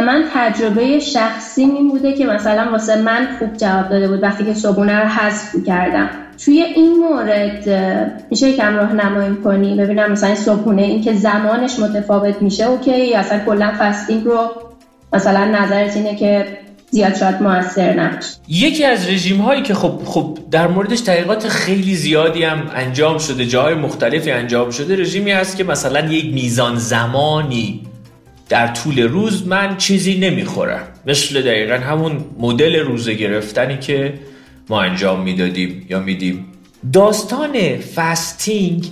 من 0.00 0.24
تجربه 0.34 0.98
شخصی 0.98 1.62
این 1.62 1.88
بوده 1.88 2.12
که 2.12 2.26
مثلا 2.26 2.70
واسه 2.70 3.02
من 3.02 3.28
خوب 3.38 3.56
جواب 3.56 3.88
داده 3.88 4.08
بود 4.08 4.22
وقتی 4.22 4.44
که 4.44 4.54
صبحونه 4.54 5.00
رو 5.00 5.08
حذف 5.08 5.64
کردم 5.66 6.10
توی 6.44 6.62
این 6.62 6.96
مورد 6.98 7.68
میشه 8.30 8.48
یکم 8.48 8.76
راهنمایی 8.76 9.36
کنی؟ 9.36 9.76
ببینم 9.76 10.12
مثلا 10.12 10.34
صبحونه 10.34 10.82
این 10.82 11.02
که 11.02 11.12
زمانش 11.12 11.78
متفاوت 11.78 12.42
میشه 12.42 12.64
اوکی؟ 12.64 13.14
اصلا 13.14 13.38
کلا 13.46 13.72
فستینگ 13.78 14.24
رو 14.24 14.50
مثلا 15.12 15.44
نظرت 15.44 15.96
اینه 15.96 16.16
که 16.16 16.46
زیاد 16.90 17.16
شاید 17.16 17.42
موثر 17.42 18.18
یکی 18.48 18.84
از 18.84 19.08
رژیم 19.08 19.40
هایی 19.40 19.62
که 19.62 19.74
خب 19.74 20.00
خب 20.04 20.38
در 20.50 20.66
موردش 20.66 21.00
تحقیقات 21.00 21.48
خیلی 21.48 21.94
زیادی 21.94 22.44
هم 22.44 22.70
انجام 22.74 23.18
شده 23.18 23.46
جای 23.46 23.74
مختلفی 23.74 24.30
انجام 24.30 24.70
شده 24.70 24.96
رژیمی 24.96 25.30
هست 25.30 25.56
که 25.56 25.64
مثلا 25.64 26.00
یک 26.00 26.34
میزان 26.34 26.76
زمانی 26.76 27.80
در 28.48 28.66
طول 28.66 29.02
روز 29.02 29.46
من 29.46 29.76
چیزی 29.76 30.18
نمی‌خورم. 30.18 30.88
مثل 31.06 31.42
دقیقا 31.42 31.74
همون 31.74 32.24
مدل 32.38 32.76
روزه 32.76 33.14
گرفتنی 33.14 33.78
که 33.78 34.14
ما 34.68 34.82
انجام 34.82 35.20
می‌دادیم 35.20 35.86
یا 35.90 36.00
میدیم. 36.00 36.46
داستان 36.92 37.78
فستینگ 37.78 38.86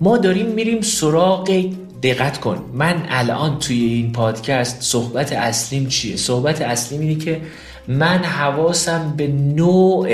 ما 0.00 0.18
داریم 0.18 0.46
میریم 0.46 0.80
سراغ 0.80 1.64
دقت 2.02 2.40
کن. 2.40 2.64
من 2.72 3.02
الان 3.08 3.58
توی 3.58 3.84
این 3.84 4.12
پادکست 4.12 4.82
صحبت 4.82 5.32
اصلیم 5.32 5.86
چیه؟ 5.86 6.16
صحبت 6.16 6.62
اصلیم 6.62 7.00
اینه 7.00 7.14
که 7.14 7.40
من 7.88 8.18
حواسم 8.18 9.14
به 9.16 9.26
نوع 9.26 10.08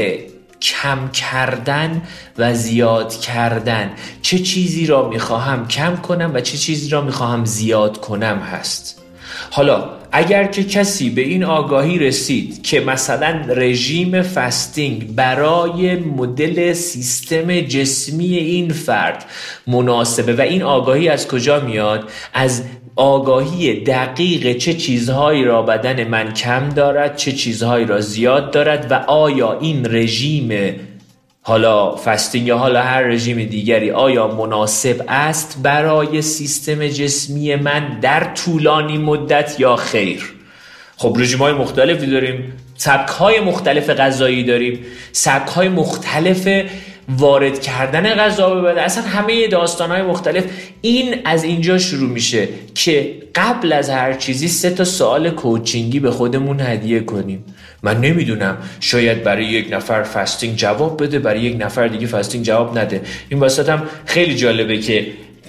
کم 0.64 1.08
کردن 1.08 2.02
و 2.38 2.54
زیاد 2.54 3.20
کردن. 3.20 3.90
چه 4.22 4.38
چیزی 4.38 4.86
را 4.86 5.08
می‌خواهم 5.08 5.68
کم 5.68 5.96
کنم 5.96 6.30
و 6.34 6.40
چه 6.40 6.58
چیزی 6.58 6.88
را 6.88 7.00
می‌خواهم 7.00 7.44
زیاد 7.44 8.00
کنم 8.00 8.38
هست؟ 8.38 9.02
حالا 9.50 9.90
اگر 10.12 10.44
که 10.44 10.64
کسی 10.64 11.10
به 11.10 11.22
این 11.22 11.44
آگاهی 11.44 11.98
رسید 11.98 12.62
که 12.62 12.80
مثلا 12.80 13.40
رژیم 13.48 14.22
فستینگ 14.22 15.14
برای 15.14 15.96
مدل 15.96 16.72
سیستم 16.72 17.60
جسمی 17.60 18.36
این 18.36 18.72
فرد 18.72 19.24
مناسبه 19.66 20.34
و 20.34 20.40
این 20.40 20.62
آگاهی 20.62 21.08
از 21.08 21.28
کجا 21.28 21.60
میاد؟ 21.60 22.10
از 22.34 22.62
آگاهی 22.96 23.80
دقیق 23.80 24.56
چه 24.56 24.74
چیزهایی 24.74 25.44
را 25.44 25.62
بدن 25.62 26.08
من 26.08 26.32
کم 26.32 26.68
دارد 26.68 27.16
چه 27.16 27.32
چیزهایی 27.32 27.86
را 27.86 28.00
زیاد 28.00 28.50
دارد 28.50 28.86
و 28.90 28.94
آیا 28.94 29.58
این 29.58 29.86
رژیم 29.94 30.74
حالا 31.42 31.96
فستینگ 31.96 32.46
یا 32.46 32.58
حالا 32.58 32.82
هر 32.82 33.02
رژیم 33.02 33.44
دیگری 33.44 33.90
آیا 33.90 34.28
مناسب 34.28 35.04
است 35.08 35.58
برای 35.62 36.22
سیستم 36.22 36.88
جسمی 36.88 37.56
من 37.56 38.00
در 38.00 38.24
طولانی 38.34 38.98
مدت 38.98 39.60
یا 39.60 39.76
خیر؟ 39.76 40.32
خب 40.96 41.16
رژیم 41.18 41.38
های 41.38 41.52
مختلفی 41.52 42.06
داریم 42.06 42.52
سبک 42.76 43.08
های 43.08 43.40
مختلف 43.40 43.90
غذایی 43.90 44.44
داریم 44.44 44.78
سبک 45.12 45.48
های 45.48 45.68
مختلف 45.68 46.48
وارد 47.08 47.60
کردن 47.60 48.14
غذا 48.14 48.54
به 48.54 48.82
اصلا 48.82 49.04
همه 49.04 49.46
داستان 49.48 49.90
های 49.90 50.02
مختلف 50.02 50.44
این 50.80 51.14
از 51.24 51.44
اینجا 51.44 51.78
شروع 51.78 52.10
میشه 52.10 52.48
که 52.74 53.14
قبل 53.34 53.72
از 53.72 53.90
هر 53.90 54.12
چیزی 54.12 54.48
سه 54.48 54.70
تا 54.70 54.84
سوال 54.84 55.30
کوچینگی 55.30 56.00
به 56.00 56.10
خودمون 56.10 56.60
هدیه 56.60 57.00
کنیم. 57.00 57.44
من 57.82 58.00
نمی‌دونم 58.00 58.58
شاید 58.80 59.22
برای 59.22 59.44
یک 59.44 59.72
نفر 59.72 60.02
فستینگ 60.02 60.56
جواب 60.56 61.02
بده 61.02 61.18
برای 61.18 61.40
یک 61.40 61.56
نفر 61.60 61.88
دیگه 61.88 62.06
فستینگ 62.06 62.44
جواب 62.44 62.78
نده. 62.78 63.00
این 63.28 63.40
واسط 63.40 63.68
هم 63.68 63.82
خیلی 64.06 64.34
جالبه 64.34 64.78
که 64.78 65.06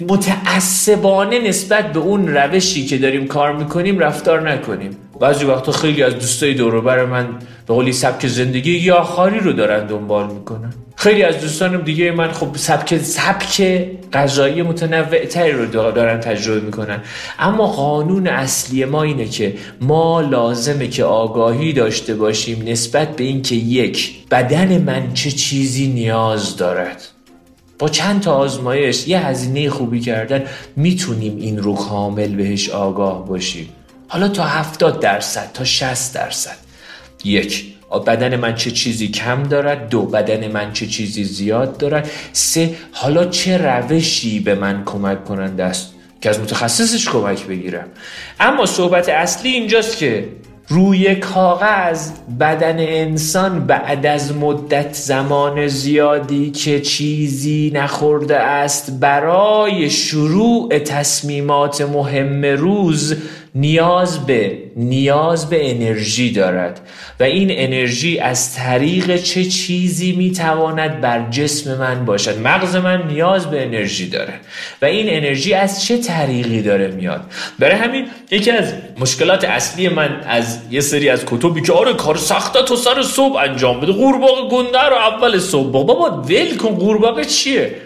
متعصبانه 0.08 1.48
نسبت 1.48 1.92
به 1.92 1.98
اون 1.98 2.28
روشی 2.28 2.86
که 2.86 2.98
داریم 2.98 3.26
کار 3.26 3.56
می‌کنیم 3.56 3.98
رفتار 3.98 4.50
نکنیم. 4.50 4.96
بعضی 5.20 5.44
وقتا 5.44 5.72
خیلی 5.72 6.02
از 6.02 6.14
دوستای 6.14 6.54
دوروبر 6.54 7.04
من 7.04 7.28
به 7.66 7.74
قولی 7.74 7.92
سبک 7.92 8.26
زندگی 8.26 8.72
یا 8.72 9.02
خاری 9.02 9.38
رو 9.40 9.52
دارن 9.52 9.86
دنبال 9.86 10.26
می‌کنن. 10.32 10.72
خیلی 10.96 11.22
از 11.22 11.40
دوستانم 11.40 11.82
دیگه 11.82 12.10
من 12.10 12.32
خب 12.32 12.56
سبک 12.56 12.98
سبک 12.98 13.84
غذایی 14.12 14.62
متنوع 14.62 15.24
تری 15.24 15.52
رو 15.52 15.66
دارن 15.66 16.20
تجربه 16.20 16.60
می‌کنن. 16.60 17.00
اما 17.38 17.66
قانون 17.66 18.26
اصلی 18.26 18.84
ما 18.84 19.02
اینه 19.02 19.24
که 19.24 19.54
ما 19.80 20.20
لازمه 20.20 20.88
که 20.88 21.04
آگاهی 21.04 21.72
داشته 21.72 22.14
باشیم 22.14 22.62
نسبت 22.68 23.16
به 23.16 23.24
اینکه 23.24 23.54
یک 23.54 24.28
بدن 24.30 24.82
من 24.82 25.12
چه 25.14 25.30
چیزی 25.30 25.86
نیاز 25.86 26.56
دارد. 26.56 27.02
با 27.78 27.88
چند 27.88 28.20
تا 28.20 28.34
آزمایش 28.34 29.08
یه 29.08 29.26
هزینه 29.26 29.70
خوبی 29.70 30.00
کردن 30.00 30.42
می‌تونیم 30.76 31.36
این 31.36 31.58
رو 31.58 31.74
کامل 31.74 32.34
بهش 32.34 32.70
آگاه 32.70 33.28
باشیم. 33.28 33.68
حالا 34.08 34.28
تا 34.28 34.44
70 34.44 35.00
درصد 35.00 35.50
تا 35.54 35.64
60 35.64 36.14
درصد. 36.14 36.56
یک 37.24 37.76
بدن 38.06 38.36
من 38.36 38.54
چه 38.54 38.70
چیزی 38.70 39.08
کم 39.08 39.42
دارد؟ 39.42 39.88
دو 39.88 40.02
بدن 40.02 40.48
من 40.52 40.72
چه 40.72 40.86
چیزی 40.86 41.24
زیاد 41.24 41.76
دارد؟ 41.76 42.10
سه 42.32 42.74
حالا 42.92 43.24
چه 43.24 43.58
روشی 43.58 44.40
به 44.40 44.54
من 44.54 44.84
کمک 44.84 45.24
کننده 45.24 45.64
است 45.64 45.94
که 46.20 46.30
از 46.30 46.40
متخصصش 46.40 47.08
کمک 47.08 47.46
بگیرم؟ 47.46 47.88
اما 48.40 48.66
صحبت 48.66 49.08
اصلی 49.08 49.50
اینجاست 49.50 49.96
که 49.96 50.28
روی 50.68 51.14
کاغذ 51.14 52.10
بدن 52.40 52.78
انسان 52.78 53.66
بعد 53.66 54.06
از 54.06 54.36
مدت 54.36 54.92
زمان 54.94 55.68
زیادی 55.68 56.50
که 56.50 56.80
چیزی 56.80 57.72
نخورده 57.74 58.36
است 58.36 59.00
برای 59.00 59.90
شروع 59.90 60.78
تصمیمات 60.78 61.80
مهم 61.80 62.44
روز 62.44 63.16
نیاز 63.56 64.26
به 64.26 64.58
نیاز 64.76 65.50
به 65.50 65.70
انرژی 65.70 66.32
دارد. 66.32 66.80
و 67.20 67.22
این 67.22 67.48
انرژی 67.50 68.18
از 68.18 68.54
طریق 68.54 69.16
چه 69.16 69.44
چیزی 69.44 70.12
می‌تواند 70.12 71.00
بر 71.00 71.30
جسم 71.30 71.78
من 71.78 72.04
باشد؟ 72.04 72.38
مغز 72.38 72.76
من 72.76 73.06
نیاز 73.06 73.50
به 73.50 73.62
انرژی 73.62 74.08
داره. 74.08 74.32
و 74.82 74.84
این 74.84 75.06
انرژی 75.08 75.54
از 75.54 75.84
چه 75.84 75.98
طریقی 75.98 76.62
داره 76.62 76.88
میاد؟ 76.88 77.20
برای 77.58 77.76
همین 77.76 78.06
یکی 78.30 78.50
از 78.50 78.72
مشکلات 79.00 79.44
اصلی 79.44 79.88
من 79.88 80.20
از 80.26 80.58
یه 80.70 80.80
سری 80.80 81.08
از 81.08 81.24
کتبی 81.26 81.62
که 81.62 81.72
آره 81.72 81.94
کار 81.94 82.16
سخته 82.16 82.62
تو 82.62 82.76
سر 82.76 83.02
صبح 83.02 83.36
انجام 83.36 83.80
بده. 83.80 83.92
قورباغه 83.92 84.48
گنده 84.50 84.82
رو 84.90 84.96
اول 84.96 85.38
صبح. 85.38 85.72
بابا 85.72 86.10
ول 86.10 86.56
کن 86.56 86.74
قورباغه 86.74 87.24
چیه؟ 87.24 87.85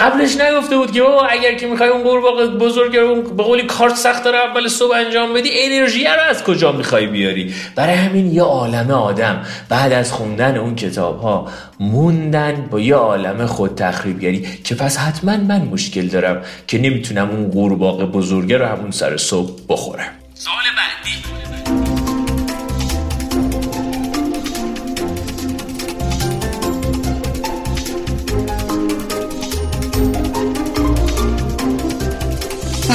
قبلش 0.00 0.36
نگفته 0.36 0.76
بود 0.76 0.92
که 0.92 1.02
بابا 1.02 1.26
اگر 1.26 1.54
که 1.54 1.66
می‌خوای 1.66 1.88
اون 1.88 2.02
قورباغه 2.02 2.46
بزرگ 2.46 2.96
رو 2.96 3.22
به 3.22 3.42
قولی 3.42 3.62
کارت 3.62 3.96
سخت 3.96 4.26
رو 4.26 4.34
اول 4.34 4.68
صبح 4.68 4.96
انجام 4.96 5.34
بدی 5.34 5.50
انرژی 5.52 6.04
رو 6.04 6.20
از 6.30 6.44
کجا 6.44 6.72
می‌خوای 6.72 7.06
بیاری؟ 7.06 7.54
برای 7.76 7.94
همین 7.94 8.32
یه 8.32 8.42
عالم 8.42 8.90
آدم 8.90 9.44
بعد 9.68 9.92
از 9.92 10.12
خوندن 10.12 10.56
اون 10.56 10.74
کتاب 10.74 11.20
ها 11.20 11.48
موندن 11.80 12.68
با 12.70 12.80
یه 12.80 12.94
عالم 12.94 13.46
خود 13.46 13.74
تخریبگری 13.74 14.46
که 14.64 14.74
پس 14.74 14.98
حتما 14.98 15.36
من 15.36 15.60
مشکل 15.60 16.06
دارم 16.06 16.42
که 16.66 16.78
نمی‌تونم 16.78 17.30
اون 17.30 17.50
قورباغه 17.50 18.06
بزرگه 18.06 18.58
رو 18.58 18.66
همون 18.66 18.90
سر 18.90 19.16
صبح 19.16 19.52
بخورم. 19.68 20.10
سوال 20.34 20.64
بعدی. 20.76 21.49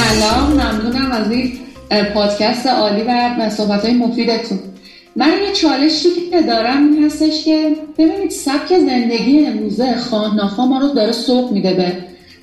سلام 0.06 0.52
ممنونم 0.52 1.12
از 1.12 1.30
این 1.30 1.52
پادکست 2.14 2.66
عالی 2.66 3.02
و 3.02 3.50
صحبت 3.50 3.84
های 3.84 3.94
مفیدتون. 3.94 4.58
من 5.16 5.32
یه 5.46 5.52
چالشی 5.52 6.08
که 6.30 6.42
دارم 6.42 6.92
این 6.92 7.04
هستش 7.04 7.44
که 7.44 7.76
ببینید 7.98 8.30
سبک 8.30 8.78
زندگی 8.78 9.46
امروزه 9.46 9.96
خواه 9.96 10.36
ناخواه 10.36 10.68
ما 10.68 10.78
رو 10.78 10.88
داره 10.88 11.12
سوق 11.12 11.52
میده 11.52 11.74
به 11.74 11.92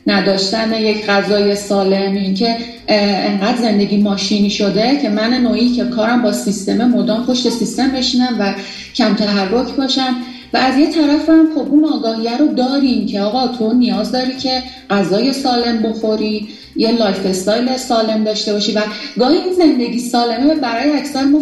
نداشتن 0.08 0.74
یک 0.74 1.06
غذای 1.06 1.56
سالم 1.56 2.14
این 2.14 2.34
که 2.34 2.58
انقدر 2.88 3.58
زندگی 3.58 3.98
ماشینی 3.98 4.50
شده 4.50 5.00
که 5.02 5.10
من 5.10 5.34
نوعی 5.34 5.76
که 5.76 5.84
کارم 5.84 6.22
با 6.22 6.32
سیستم 6.32 6.88
مدام 6.88 7.26
پشت 7.26 7.50
سیستم 7.50 7.92
بشینم 7.92 8.36
و 8.40 8.54
کم 8.96 9.16
تحرک 9.16 9.76
باشم. 9.76 10.16
و 10.54 10.58
از 10.58 10.78
یه 10.78 10.90
طرف 10.90 11.30
هم 11.30 11.48
خب 11.56 11.72
اون 11.72 11.86
آگاهیه 11.86 12.38
رو 12.38 12.48
داریم 12.48 13.06
که 13.06 13.22
آقا 13.22 13.48
تو 13.48 13.74
نیاز 13.74 14.12
داری 14.12 14.38
که 14.38 14.64
غذای 14.90 15.34
سالم 15.34 15.82
بخوری 15.82 16.48
یه 16.76 16.92
lifestyle 16.92 17.78
سالم 17.78 18.24
داشته 18.24 18.54
باشی 18.54 18.72
و 18.72 18.82
گاهی 19.20 19.38
این 19.38 19.54
زندگی 19.54 20.00
سالمه 20.00 20.56
برای 20.56 20.92
اکثر 20.92 21.24
ما 21.24 21.42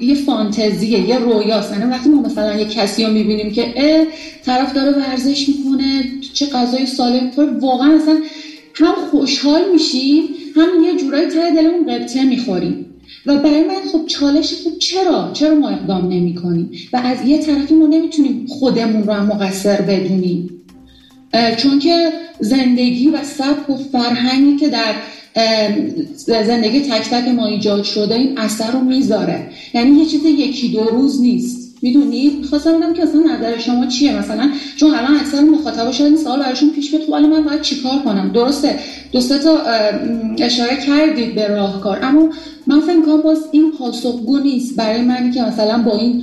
یه 0.00 0.14
فانتزیه 0.14 1.08
یه 1.08 1.18
رویاست. 1.18 1.72
یعنی 1.72 1.90
وقتی 1.90 2.08
ما 2.08 2.22
مثلا 2.22 2.54
یه 2.54 2.64
کسی 2.64 3.04
رو 3.04 3.12
می‌بینیم 3.12 3.52
که 3.52 3.74
اه 3.76 4.06
طرف 4.44 4.74
داره 4.74 4.92
ورزش 4.98 5.48
می‌کنه 5.48 6.04
چه 6.34 6.46
غذای 6.46 6.86
سالم 6.86 7.24
می‌خوره 7.24 7.50
واقعا 7.50 7.94
اصلا 7.94 8.18
هم 8.74 8.94
خوشحال 9.10 9.62
میشیم 9.72 10.24
هم 10.56 10.84
یه 10.84 10.96
جورایی 10.96 11.28
ته 11.28 11.50
دلمون 11.50 11.86
قبطه 11.86 12.24
می‌خوریم. 12.24 12.86
و 13.26 13.38
برای 13.38 13.64
من 13.64 13.80
خب 13.92 14.06
چالش 14.06 14.54
خب 14.54 14.78
چرا؟ 14.78 15.30
چرا 15.32 15.54
ما 15.54 15.68
اقدام 15.68 16.08
نمی 16.08 16.34
کنیم 16.34 16.70
و 16.92 16.96
از 16.96 17.28
یه 17.28 17.38
طرفی 17.38 17.74
ما 17.74 17.86
نمی‌تونیم 17.86 18.46
خودمون 18.48 19.02
رو 19.02 19.12
هم 19.12 19.26
مقصر 19.26 19.80
بدونیم. 19.80 20.50
چون 21.56 21.78
که 21.78 22.12
زندگی 22.40 23.10
و 23.10 23.24
سبک 23.24 23.70
و 23.70 23.76
فرهنگی 23.76 24.56
که 24.56 24.68
در 24.68 24.94
زندگی 26.26 26.80
تک 26.80 27.10
تک 27.10 27.28
ما 27.28 27.46
ایجاد 27.46 27.82
شده 27.82 28.14
این 28.14 28.38
اثر 28.38 28.70
رو 28.70 28.80
می‌ذاره. 28.80 29.50
یعنی 29.74 29.98
یه 29.98 30.06
چیز 30.06 30.24
یکی 30.24 30.68
دو 30.68 30.84
روز 30.84 31.20
نیست. 31.20 31.59
می‌دونید 31.82 32.44
خواستم 32.44 32.80
بدم 32.80 32.94
که 32.94 33.02
اصلا 33.02 33.20
نظر 33.20 33.58
شما 33.58 33.86
چیه 33.86 34.18
مثلا؟ 34.18 34.50
چون 34.76 34.94
الان 34.94 35.16
اکثر 35.16 35.40
مخاطبا 35.40 35.92
شاید 35.92 36.16
سوال 36.16 36.40
براشون 36.40 36.70
پیش 36.70 36.90
بیاد 36.90 37.02
خب 37.02 37.10
من 37.10 37.44
باید 37.44 37.62
چیکار 37.62 37.98
کنم؟ 38.04 38.32
درسته 38.32 38.78
دو 39.12 39.20
تا 39.20 39.58
اشاره 40.38 40.76
کردید 40.76 41.34
به 41.34 41.48
راهکار 41.48 41.98
اما 42.02 42.28
من 42.66 42.80
فکر 42.80 43.00
کنم 43.00 43.22
باز 43.22 43.38
این 43.52 43.72
پاسخگو 43.78 44.38
نیست 44.38 44.76
برای 44.76 45.02
منی 45.02 45.30
که 45.30 45.42
مثلا 45.42 45.82
با 45.82 45.98
این 45.98 46.22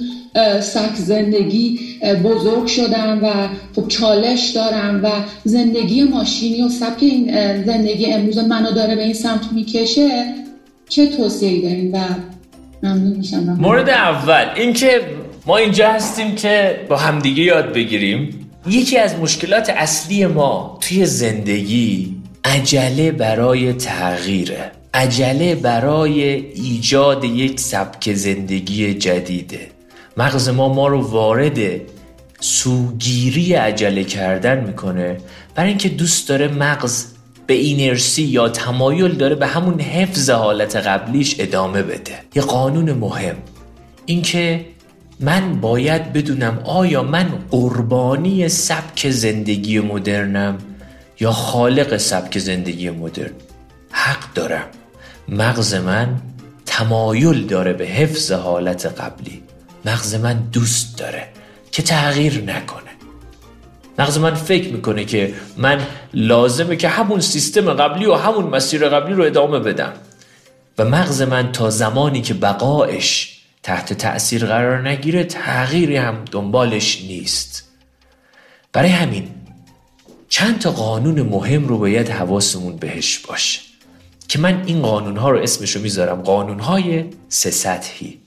سک 0.61 0.95
زندگی 0.95 1.79
بزرگ 2.23 2.67
شدم 2.67 3.19
و 3.23 3.31
خب 3.75 3.87
چالش 3.87 4.49
دارم 4.49 5.03
و 5.03 5.09
زندگی 5.43 6.03
ماشینی 6.03 6.61
و 6.61 6.69
سبک 6.69 7.03
این 7.03 7.31
زندگی 7.63 8.05
امروز 8.05 8.37
منو 8.37 8.71
داره 8.71 8.95
به 8.95 9.03
این 9.03 9.13
سمت 9.13 9.51
می‌کشه 9.51 10.33
چه 10.89 11.07
توصیه 11.07 11.61
داریم 11.61 11.93
و 11.93 11.99
مورد 13.59 13.89
اول 13.89 14.45
اینکه 14.55 15.01
ما 15.47 15.57
اینجا 15.57 15.91
هستیم 15.91 16.35
که 16.35 16.85
با 16.89 16.97
همدیگه 16.97 17.43
یاد 17.43 17.73
بگیریم. 17.73 18.49
یکی 18.67 18.97
از 18.97 19.15
مشکلات 19.15 19.69
اصلی 19.69 20.25
ما 20.25 20.77
توی 20.81 21.05
زندگی 21.05 22.15
عجله 22.45 23.11
برای 23.11 23.73
تغییره. 23.73 24.71
عجله 24.93 25.55
برای 25.55 26.21
ایجاد 26.53 27.23
یک 27.23 27.59
سبک 27.59 28.13
زندگی 28.13 28.93
جدیده. 28.93 29.59
مغز 30.17 30.49
ما 30.49 30.73
ما 30.73 30.87
رو 30.87 31.01
وارد 31.01 31.59
سوگیری 32.39 33.53
عجله 33.53 34.03
کردن 34.03 34.63
می‌کنه. 34.63 35.17
برای 35.55 35.69
اینکه 35.69 35.89
دوست 35.89 36.29
داره 36.29 36.47
مغز 36.47 37.05
به 37.47 37.53
اینرسی 37.53 38.23
یا 38.23 38.49
تمایل 38.49 39.11
داره 39.11 39.35
به 39.35 39.47
همون 39.47 39.79
حفظ 39.79 40.29
حالت 40.29 40.75
قبلیش 40.75 41.35
ادامه 41.39 41.81
بده. 41.81 42.13
یه 42.35 42.41
قانون 42.41 42.91
مهم 42.91 43.35
اینکه 44.05 44.65
من 45.19 45.61
باید 45.61 46.13
بدونم 46.13 46.59
آیا 46.65 47.03
من 47.03 47.29
قربانی 47.51 48.49
سبک 48.49 49.09
زندگی 49.09 49.79
مدرنم 49.79 50.57
یا 51.19 51.31
خالق 51.31 51.97
سبک 51.97 52.39
زندگی 52.39 52.89
مدرن؟ 52.89 53.31
حق 53.91 54.33
دارم. 54.33 54.65
مغز 55.27 55.73
من 55.73 56.21
تمایل 56.65 57.47
داره 57.47 57.73
به 57.73 57.85
حفظ 57.85 58.31
حالت 58.31 58.85
قبلی. 58.85 59.43
مغز 59.85 60.15
من 60.15 60.39
دوست 60.51 60.97
داره 60.97 61.27
که 61.71 61.83
تغییر 61.83 62.43
نکنه. 62.43 62.81
مغز 63.99 64.17
من 64.17 64.33
فکر 64.33 64.73
می‌کنه 64.73 65.05
که 65.05 65.33
من 65.57 65.79
لازمه 66.13 66.75
که 66.75 66.89
همون 66.89 67.19
سیستم 67.19 67.73
قبلی 67.73 68.05
و 68.05 68.13
همون 68.13 68.45
مسیر 68.45 68.89
قبلی 68.89 69.13
رو 69.13 69.23
ادامه 69.23 69.59
بدم. 69.59 69.93
و 70.77 70.85
مغز 70.85 71.21
من 71.21 71.51
تا 71.51 71.69
زمانی 71.69 72.21
که 72.21 72.33
بقایش 72.33 73.36
تحت 73.67 73.93
تأثیر 73.93 74.45
قرار 74.45 74.89
نگیره 74.89 75.23
تغییری 75.23 75.97
هم 75.97 76.25
دنبالش 76.31 77.01
نیست. 77.01 77.63
برای 78.73 78.89
همین 78.89 79.29
چند 80.29 80.59
تا 80.59 80.71
قانون 80.71 81.21
مهم 81.21 81.67
رو 81.67 81.77
باید 81.77 82.09
حواسمون 82.09 82.75
بهش 82.75 83.19
باشه 83.19 83.59
که 84.27 84.39
من 84.39 84.63
این 84.65 84.81
قانون 84.81 85.17
ها 85.17 85.29
رو 85.29 85.39
اسمش 85.39 85.75
رو 85.75 85.81
می‌ذارم 85.81 86.21
قانون 86.21 86.59
های 86.59 87.05
سه 87.29 87.51
سطحی. 87.51 88.19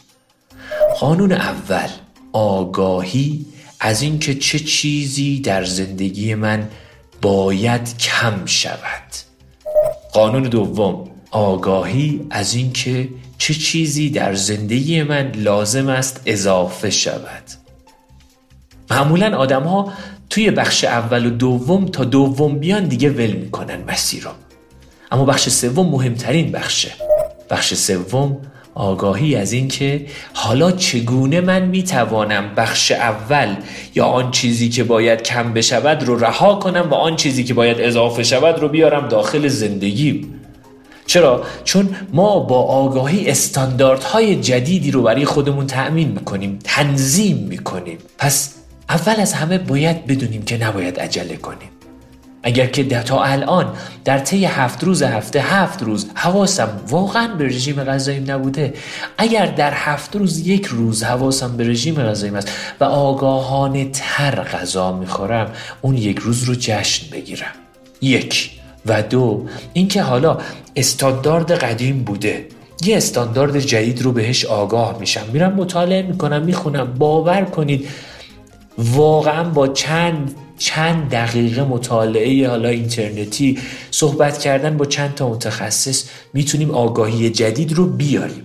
قانون 0.99 1.33
اول 1.33 1.89
آگاهی 2.33 3.47
از 3.81 4.03
اینکه 4.03 4.35
چه 4.35 4.59
چیزی 4.59 5.41
در 5.41 5.65
زندگی 5.65 6.35
من 6.35 6.69
باید 7.23 7.99
کم 7.99 8.47
شود. 8.47 9.09
قانون 10.13 10.43
دوم 10.43 11.11
آگاهی 11.31 12.27
از 12.31 12.55
اینکه 12.55 13.09
چه 13.41 13.55
چیزی 13.55 14.11
در 14.11 14.35
زندگی 14.35 15.03
من 15.03 15.33
لازم 15.37 15.89
است 15.89 16.23
اضافه 16.27 16.91
شود. 16.91 17.43
معمولا 18.91 19.37
آدم 19.37 19.63
ها 19.63 19.93
توی 20.31 20.51
بخش 20.51 20.85
اول 20.85 21.27
و 21.27 21.31
دوم 21.31 21.87
تا 21.87 22.05
دوم 22.05 22.59
بیان 22.59 22.85
دیگه 22.85 23.11
ول 23.11 23.33
می‌کنن 23.33 23.85
مسیر 23.89 24.23
رو. 24.23 24.31
اما 25.11 25.25
بخش 25.25 25.49
سوم 25.49 25.89
مهمترین 25.89 26.53
بخشه. 26.53 26.91
بخش 27.51 27.75
سوم 27.75 28.37
آگاهی 28.75 29.37
از 29.37 29.53
اینکه 29.53 30.07
حالا 30.33 30.73
چگونه 30.73 31.41
من 31.41 31.63
می‌توانم 31.63 32.55
بخش 32.55 32.93
اول 32.93 33.55
یا 33.95 34.05
آن 34.05 34.31
چیزی 34.31 34.69
که 34.69 34.85
باید 34.85 35.23
کم 35.23 35.53
بشود 35.53 36.03
رو 36.03 36.19
رها 36.19 36.55
کنم 36.55 36.89
و 36.91 36.95
آن 36.95 37.17
چیزی 37.17 37.45
که 37.45 37.55
باید 37.55 37.81
اضافه 37.81 38.23
شود 38.23 38.59
رو 38.59 38.69
بیارم 38.69 39.09
داخل 39.09 39.49
زندگیم. 39.49 40.40
چرا؟ 41.11 41.43
چون 41.65 41.97
ما 42.13 42.39
با 42.39 42.63
آگاهی 42.63 43.31
استانداردهای 43.31 44.37
جدیدی 44.37 44.91
رو 44.91 45.03
برای 45.03 45.25
خودمون 45.25 45.67
تأمین 45.67 46.09
می‌کنیم 46.09 46.59
تنظیم 46.65 47.37
می‌کنیم. 47.37 47.99
پس 48.19 48.55
اول 48.89 49.15
از 49.21 49.33
همه 49.33 49.59
باید 49.59 50.07
بدونیم 50.07 50.43
که 50.43 50.65
نباید 50.65 51.01
عجله 51.01 51.37
کنیم. 51.37 51.69
اگر 52.43 52.67
که 52.67 52.85
تا 52.85 53.25
الان 53.25 53.73
در 54.05 54.19
طی 54.19 54.45
هفت 54.45 54.85
روز 54.85 55.03
هفته 55.03 55.41
هفت 55.41 55.83
روز 55.83 56.07
حواسم 56.15 56.81
واقعا 56.89 57.35
به 57.35 57.45
رژیم 57.45 57.85
غذاییم 57.85 58.31
نبوده 58.31 58.75
اگر 59.19 59.47
در 59.47 59.73
هفت 59.75 60.17
روز 60.17 60.47
یک 60.47 60.67
روز 60.67 61.05
حواسم 61.05 61.57
به 61.57 61.69
رژیم 61.69 61.95
غذاییم 61.95 62.35
است 62.35 62.49
و 62.81 62.85
آگاهانه 62.85 63.91
تر 63.93 64.35
غذا 64.35 64.93
می‌خورم 64.93 65.53
اون 65.81 65.97
یک 65.97 66.19
روز 66.19 66.43
رو 66.43 66.55
جشن 66.55 67.11
بگیرم. 67.13 67.53
یک 68.01 68.60
و 68.87 69.03
دو 69.03 69.47
اینکه 69.73 70.03
حالا 70.03 70.39
استاندارد 70.77 71.53
قدیم 71.53 71.99
بوده. 71.99 72.47
یه 72.85 72.97
استاندارد 72.97 73.61
جدید 73.61 74.03
رو 74.03 74.13
بهش 74.13 74.45
آگاه 74.45 74.97
میشم. 75.01 75.23
میرم 75.33 75.53
مطالعه 75.53 76.03
می‌کنم 76.03 76.43
می‌خونم. 76.43 76.95
باور 76.99 77.45
کنید 77.45 77.89
واقعا 78.79 79.45
با 79.45 79.69
چند 79.69 80.35
چند 80.59 81.11
دقیقه 81.11 81.65
مطالعه 81.65 82.49
حالا 82.49 82.69
اینترنتی 82.69 83.59
صحبت 83.91 84.39
کردن 84.39 84.77
با 84.77 84.85
چند 84.85 85.15
تا 85.15 85.29
متخصص 85.31 86.05
می‌تونیم 86.35 86.71
آگاهی 86.71 87.31
جدید 87.31 87.73
رو 87.73 87.87
بیاریم. 87.87 88.43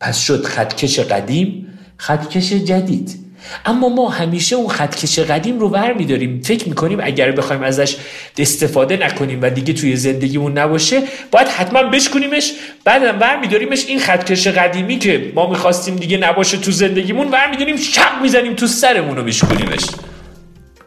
پس 0.00 0.18
شد 0.18 0.44
خطکش 0.44 1.00
قدیم 1.00 1.66
خطکش 1.96 2.52
جدید. 2.52 3.23
اما 3.64 3.88
ما 3.88 4.08
همیشه 4.08 4.56
اون 4.56 4.68
خطکش 4.68 5.18
قدیم 5.18 5.58
رو 5.58 5.68
ور 5.68 5.92
میداریم. 5.92 6.42
فکر 6.44 6.68
می‌کنیم 6.68 6.98
اگر 7.02 7.32
بخوایم 7.32 7.62
ازش 7.62 7.96
استفاده 8.38 8.96
نکنیم 8.96 9.42
و 9.42 9.50
دیگه 9.50 9.72
توی 9.72 9.96
زندگیمون 9.96 10.58
نباشه 10.58 11.02
باید 11.30 11.48
حتما 11.48 11.82
بشکنیمش 11.82 12.52
بعدم 12.84 13.20
ور 13.20 13.40
میداریمش 13.40 13.86
این 13.86 14.00
خطکش 14.00 14.46
قدیمی 14.46 14.98
که 14.98 15.32
ما 15.34 15.50
می‌خواستیم 15.50 15.96
دیگه 15.96 16.16
نباشه 16.16 16.56
تو 16.56 16.70
زندگیمون 16.70 17.28
ور 17.28 17.50
میداریم 17.50 17.76
شب 17.76 18.22
می‌زنیم 18.22 18.54
تو 18.54 18.66
سرمون 18.66 19.16
رو 19.16 19.24
بشکنیمش 19.24 19.84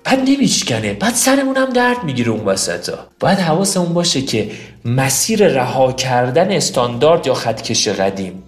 بعد 0.03 0.19
نمیشکنه. 0.29 0.93
بعد 0.93 1.13
سرمون 1.13 1.57
هم 1.57 1.69
درد 1.69 2.03
می‌گیره 2.03 2.29
اون 2.31 2.45
وسط 2.45 2.89
ها 2.89 2.97
باید 3.19 3.39
حواسمون 3.39 3.93
باشه 3.93 4.21
که 4.21 4.51
مسیر 4.85 5.47
رها 5.47 5.91
کردن 5.91 6.51
استاندارد 6.51 7.27
یا 7.27 7.33
خطکش 7.33 7.87
قدیم. 7.87 8.43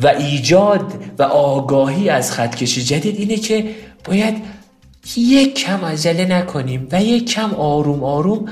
و 0.00 0.06
ایجاد 0.06 0.92
و 1.18 1.22
آگاهی 1.22 2.08
از 2.08 2.32
خطکش 2.32 2.78
جدید 2.78 3.18
اینه 3.18 3.36
که 3.36 3.64
باید 4.04 4.34
یک 5.16 5.54
کم 5.54 5.84
عجله 5.84 6.24
نکنیم 6.24 6.88
و 6.92 7.02
یک 7.02 7.30
کم 7.30 7.54
آروم 7.54 8.04
آروم 8.04 8.48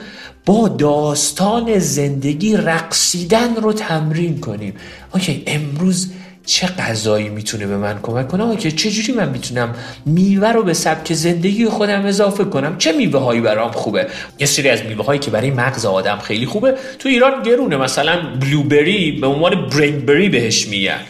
با 0.47 0.69
داستان 0.69 1.79
زندگی 1.79 2.57
رقصیدن 2.57 3.57
رو 3.57 3.73
تمرین 3.73 4.41
کنیم. 4.41 4.75
اوکی 5.15 5.43
امروز 5.47 6.13
چه 6.47 6.67
غذایی 6.67 7.29
می‌تونه 7.29 7.67
به 7.67 7.77
من 7.77 7.99
کمک 8.03 8.29
کنه؟ 8.29 8.57
که 8.57 8.71
چجوری 8.71 9.13
من 9.13 9.29
می‌تونم 9.29 9.75
میوه 10.07 10.49
رو 10.49 10.63
به 10.63 10.75
سبک 10.75 11.13
زندگی 11.13 11.67
خودم 11.67 12.07
اضافه 12.07 12.45
کنم؟ 12.45 12.79
چه 12.79 12.93
میوه 12.93 13.21
هایی 13.21 13.41
برام 13.41 13.71
خوبه؟ 13.71 14.07
یه 14.39 14.47
سری 14.47 14.69
از 14.69 14.83
میوه 14.83 15.05
هایی 15.05 15.21
که 15.21 15.31
برای 15.31 15.51
مغز 15.51 15.87
آدم 15.87 16.19
خیلی 16.19 16.47
خوبه. 16.47 16.75
تو 16.99 17.09
ایران 17.09 17.43
گرونه 17.43 17.77
مثلا 17.77 18.19
بلوبری 18.41 19.13
به 19.13 19.27
عنوان 19.27 19.69
برینبری 19.69 20.29
بهش 20.29 20.69
میگن. 20.69 21.01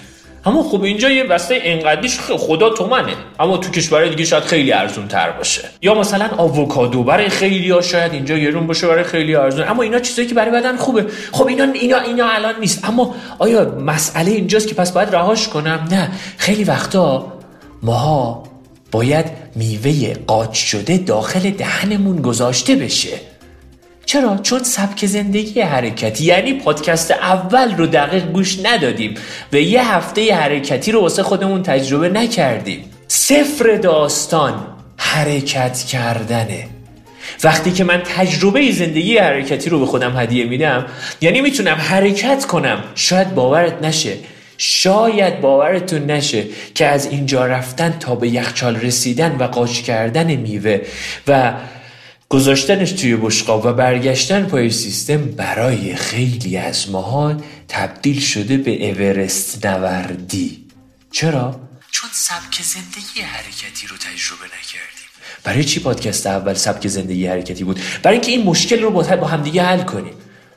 اما 0.45 0.62
خب 0.62 0.82
اینجا 0.82 1.11
یه 1.11 1.24
بسته 1.24 1.59
انقدیش 1.62 2.18
خدا 2.20 2.70
تو 2.70 2.86
منه 2.86 3.12
اما 3.40 3.57
تو 3.57 3.70
کشور 3.70 4.07
دیگه 4.07 4.24
شاید 4.24 4.43
خیلی 4.45 4.72
ارزون 4.72 5.09
تر 5.09 5.30
باشه. 5.30 5.68
یا 5.82 5.95
مثلا 5.95 6.28
آووکادو 6.36 7.03
برای 7.03 7.28
خیلی 7.28 7.70
ها 7.70 7.80
شاید 7.80 8.12
اینجا 8.12 8.38
گرون 8.38 8.66
باشه 8.66 8.86
برای 8.86 9.05
خیلی 9.05 9.34
ارزون. 9.34 9.68
اما 9.68 9.82
اینا 9.82 9.99
چیزایی 9.99 10.28
که 10.28 10.34
برای 10.34 10.51
بدن 10.51 10.76
خوبه. 10.76 11.07
خب 11.32 11.47
اینا 11.47 11.64
اینا 11.64 11.99
اینا 11.99 12.28
الان 12.28 12.55
نیست. 12.61 12.84
اما 12.84 13.14
آیا 13.38 13.64
مسئله 13.64 14.30
اینجاست 14.30 14.68
که 14.68 14.74
پس 14.74 14.93
باید 14.93 15.14
رهاش 15.14 15.49
کنم؟ 15.49 15.88
نه. 15.90 16.11
خیلی 16.38 16.64
وقتا 16.64 17.32
ماها 17.82 18.43
باید 18.90 19.26
میوه 19.55 20.14
قاچ 20.26 20.55
شده 20.55 20.99
داخل 20.99 21.51
دهنمون 21.51 22.22
گذاشته 22.22 22.74
بشه. 22.74 23.32
چرا؟ 24.12 24.38
چون 24.42 24.62
سبک 24.62 25.06
زندگی 25.06 25.60
حرکتی 25.60 26.24
یعنی 26.24 26.54
پادکست 26.54 27.10
اول 27.10 27.76
رو 27.76 27.86
دقیق 27.86 28.24
گوش 28.24 28.58
ندادیم 28.64 29.14
و 29.52 29.56
یه 29.56 29.94
هفته 29.94 30.34
حرکتی 30.34 30.92
رو 30.92 31.00
واسه 31.00 31.22
خودمون 31.22 31.62
تجربه 31.62 32.08
نکردیم. 32.08 32.84
صفر 33.08 33.76
داستان 33.76 34.66
حرکت 34.96 35.78
کردنه. 35.78 36.66
وقتی 37.44 37.72
که 37.72 37.84
من 37.84 38.02
تجربه 38.16 38.72
زندگی 38.72 39.18
حرکتی 39.18 39.70
رو 39.70 39.78
به 39.80 39.86
خودم 39.86 40.16
هدیه 40.16 40.44
میدم 40.44 40.86
یعنی 41.20 41.40
می‌تونم 41.40 41.76
حرکت 41.76 42.44
کنم. 42.44 42.84
شاید 42.94 43.34
باورت 43.34 43.82
نشه. 43.82 44.14
شاید 44.58 45.40
باورتون 45.40 46.10
نشه 46.10 46.44
که 46.74 46.86
از 46.86 47.06
اینجا 47.06 47.46
رفتن 47.46 47.94
تا 48.00 48.14
به 48.14 48.28
یخچال 48.28 48.76
رسیدن 48.76 49.36
و 49.38 49.44
قاچ 49.44 49.80
کردن 49.80 50.34
میوه 50.34 50.80
و 51.28 51.52
گذاشتنش 52.33 52.93
توی 52.93 53.16
بشقاب 53.16 53.66
و 53.66 53.72
برگشتن 53.72 54.45
پای 54.45 54.70
سیستم 54.70 55.16
برای 55.16 55.97
خیلی 55.97 56.57
از 56.57 56.91
ماها 56.91 57.37
تبدیل 57.68 58.20
شده 58.20 58.57
به 58.57 58.91
اورست 58.91 59.66
نوردی 59.66 60.64
چرا؟ 61.11 61.61
چون 61.91 62.11
سبک 62.12 62.62
زندگی 62.62 63.20
حرکتی 63.20 63.87
رو 63.87 63.97
تجربه 63.97 64.45
نکردیم 64.45 65.09
برای 65.45 65.64
چی 65.64 65.80
پادکست 65.80 66.26
اول 66.26 66.55
سبک 66.55 66.89
زندگی 66.89 67.26
حرکتی 67.26 67.64
بود؟ 67.64 67.80
برای 68.03 68.16
اینکه 68.16 68.33
این 68.33 68.43
مشکل 68.43 68.83
رو 68.83 68.91
با 68.91 69.03
همدیگه 69.03 69.62
حل 69.62 69.83
کنیم 69.83 70.14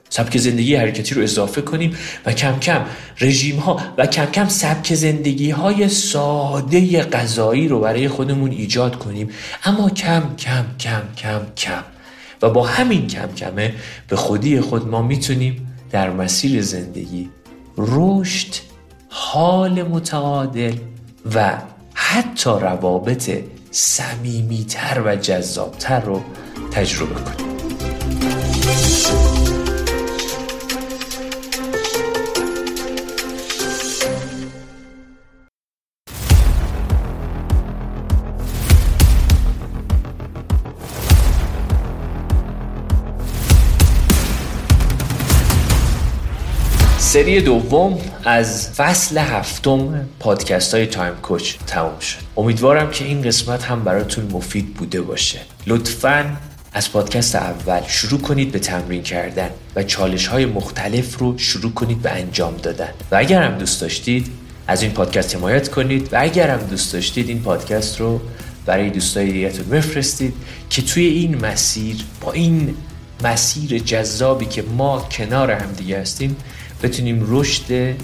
سبک 0.10 0.38
زندگی 0.38 0.76
حرکتی 0.76 1.16
رو 1.16 1.22
اضافه 1.22 1.62
کنیم 1.62 1.97
و 2.26 2.34
کم 2.34 2.60
کم 2.60 2.86
رژیم 3.22 3.60
ها 3.60 3.80
و 3.97 4.06
کم 4.06 4.26
کم 4.26 4.47
سبک 4.47 4.93
زندگی 4.93 5.49
های 5.49 5.89
ساده 5.89 7.03
غذایی 7.03 7.68
رو 7.68 7.80
برای 7.80 8.08
خودمون 8.08 8.51
ایجاد 8.51 8.95
کنیم. 8.95 9.30
اما 9.64 9.89
کم 9.89 10.36
کم 10.38 10.66
کم 10.80 11.01
کم 11.18 11.41
کم. 11.58 11.84
و 12.41 12.49
با 12.49 12.64
همین 12.64 13.08
کم 13.08 13.34
کمه 13.38 13.74
به 14.08 14.16
خودی 14.16 14.62
خود 14.62 14.88
ما 14.88 15.01
می‌تونیم 15.01 15.68
در 15.91 16.10
مسیر 16.10 16.62
زندگی 16.62 17.30
رشد 17.78 18.56
حال 19.10 19.84
متعادل 19.84 20.76
و 21.36 21.58
حتی 21.93 22.49
روابط 22.49 23.32
صمیمیتر 23.72 25.01
و 25.06 25.16
جذابتر 25.16 25.99
رو 25.99 26.22
تجربه 26.72 27.16
کنیم. 27.16 27.55
سری 47.16 47.41
دوم 47.41 47.97
از 48.24 48.70
فصل 48.70 49.18
هفتم 49.18 50.07
پادکست 50.20 50.74
های 50.74 50.86
تایم 50.86 51.13
کوچ 51.16 51.55
تموم 51.68 51.99
شد. 51.99 52.18
امیدوارم 52.38 52.91
که 52.91 53.05
این 53.05 53.22
قسمت 53.22 53.63
هم 53.63 53.84
براتون 53.84 54.28
مفید 54.32 54.74
بوده 54.74 55.01
باشه. 55.01 55.39
لطفا 55.68 56.38
از 56.74 56.91
پادکست 56.91 57.36
اول 57.36 57.82
شروع 57.88 58.22
کنید 58.22 58.51
به 58.51 58.59
تمرین 58.59 59.03
کردن 59.03 59.49
و 59.76 59.84
چالش 59.84 60.28
های 60.28 60.45
مختلف 60.45 61.18
رو 61.18 61.38
شروع 61.38 61.72
کنید 61.72 62.01
به 62.01 62.11
انجام 62.11 62.57
دادن. 62.57 62.89
و 63.11 63.16
اگر 63.16 63.43
هم 63.43 63.57
دوست 63.57 63.82
داشتید 63.82 64.28
از 64.68 64.82
این 64.84 64.91
پادکست 64.91 65.36
حمایت 65.36 65.70
کنید 65.70 66.13
و 66.13 66.18
اگر 66.22 66.49
هم 66.49 66.59
دوست 66.59 66.93
داشتید 66.93 67.30
این 67.30 67.41
پادکست 67.41 67.99
رو 67.99 68.22
برای 68.66 68.89
دوستای 68.89 69.32
دیگهتون 69.32 69.66
بفرستید 69.66 70.34
که 70.70 70.82
توی 70.82 71.05
این 71.05 71.45
مسیر 71.45 71.95
با 72.22 72.32
این 72.32 72.76
مسیر 73.24 73.80
جذابی 73.80 74.45
که 74.45 74.61
ما 74.61 75.07
کنار 75.11 75.51
هم 75.51 75.72
دیگه 75.72 75.99
هستیم 75.99 76.36
بتونیم 76.84 77.26
رشد 77.30 77.96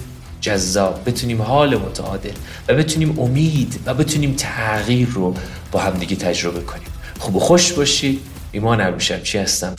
جذاب 0.42 1.10
بتونیم 1.10 1.42
حال 1.42 1.78
متعادل 1.78 2.34
و 2.68 2.74
بتونیم 2.74 3.20
امید 3.20 3.80
و 3.86 3.94
بتونیم 3.94 4.34
تغییر 4.34 5.08
رو 5.08 5.36
با 5.72 5.80
همدیگه 5.80 6.16
تجربه 6.16 6.62
کنیم. 6.62 6.88
خوب 7.20 7.40
خوش 7.40 7.74
باشید. 7.74 8.22
ایمان 8.52 8.98
چی 9.24 9.38
هستم؟ 9.38 9.76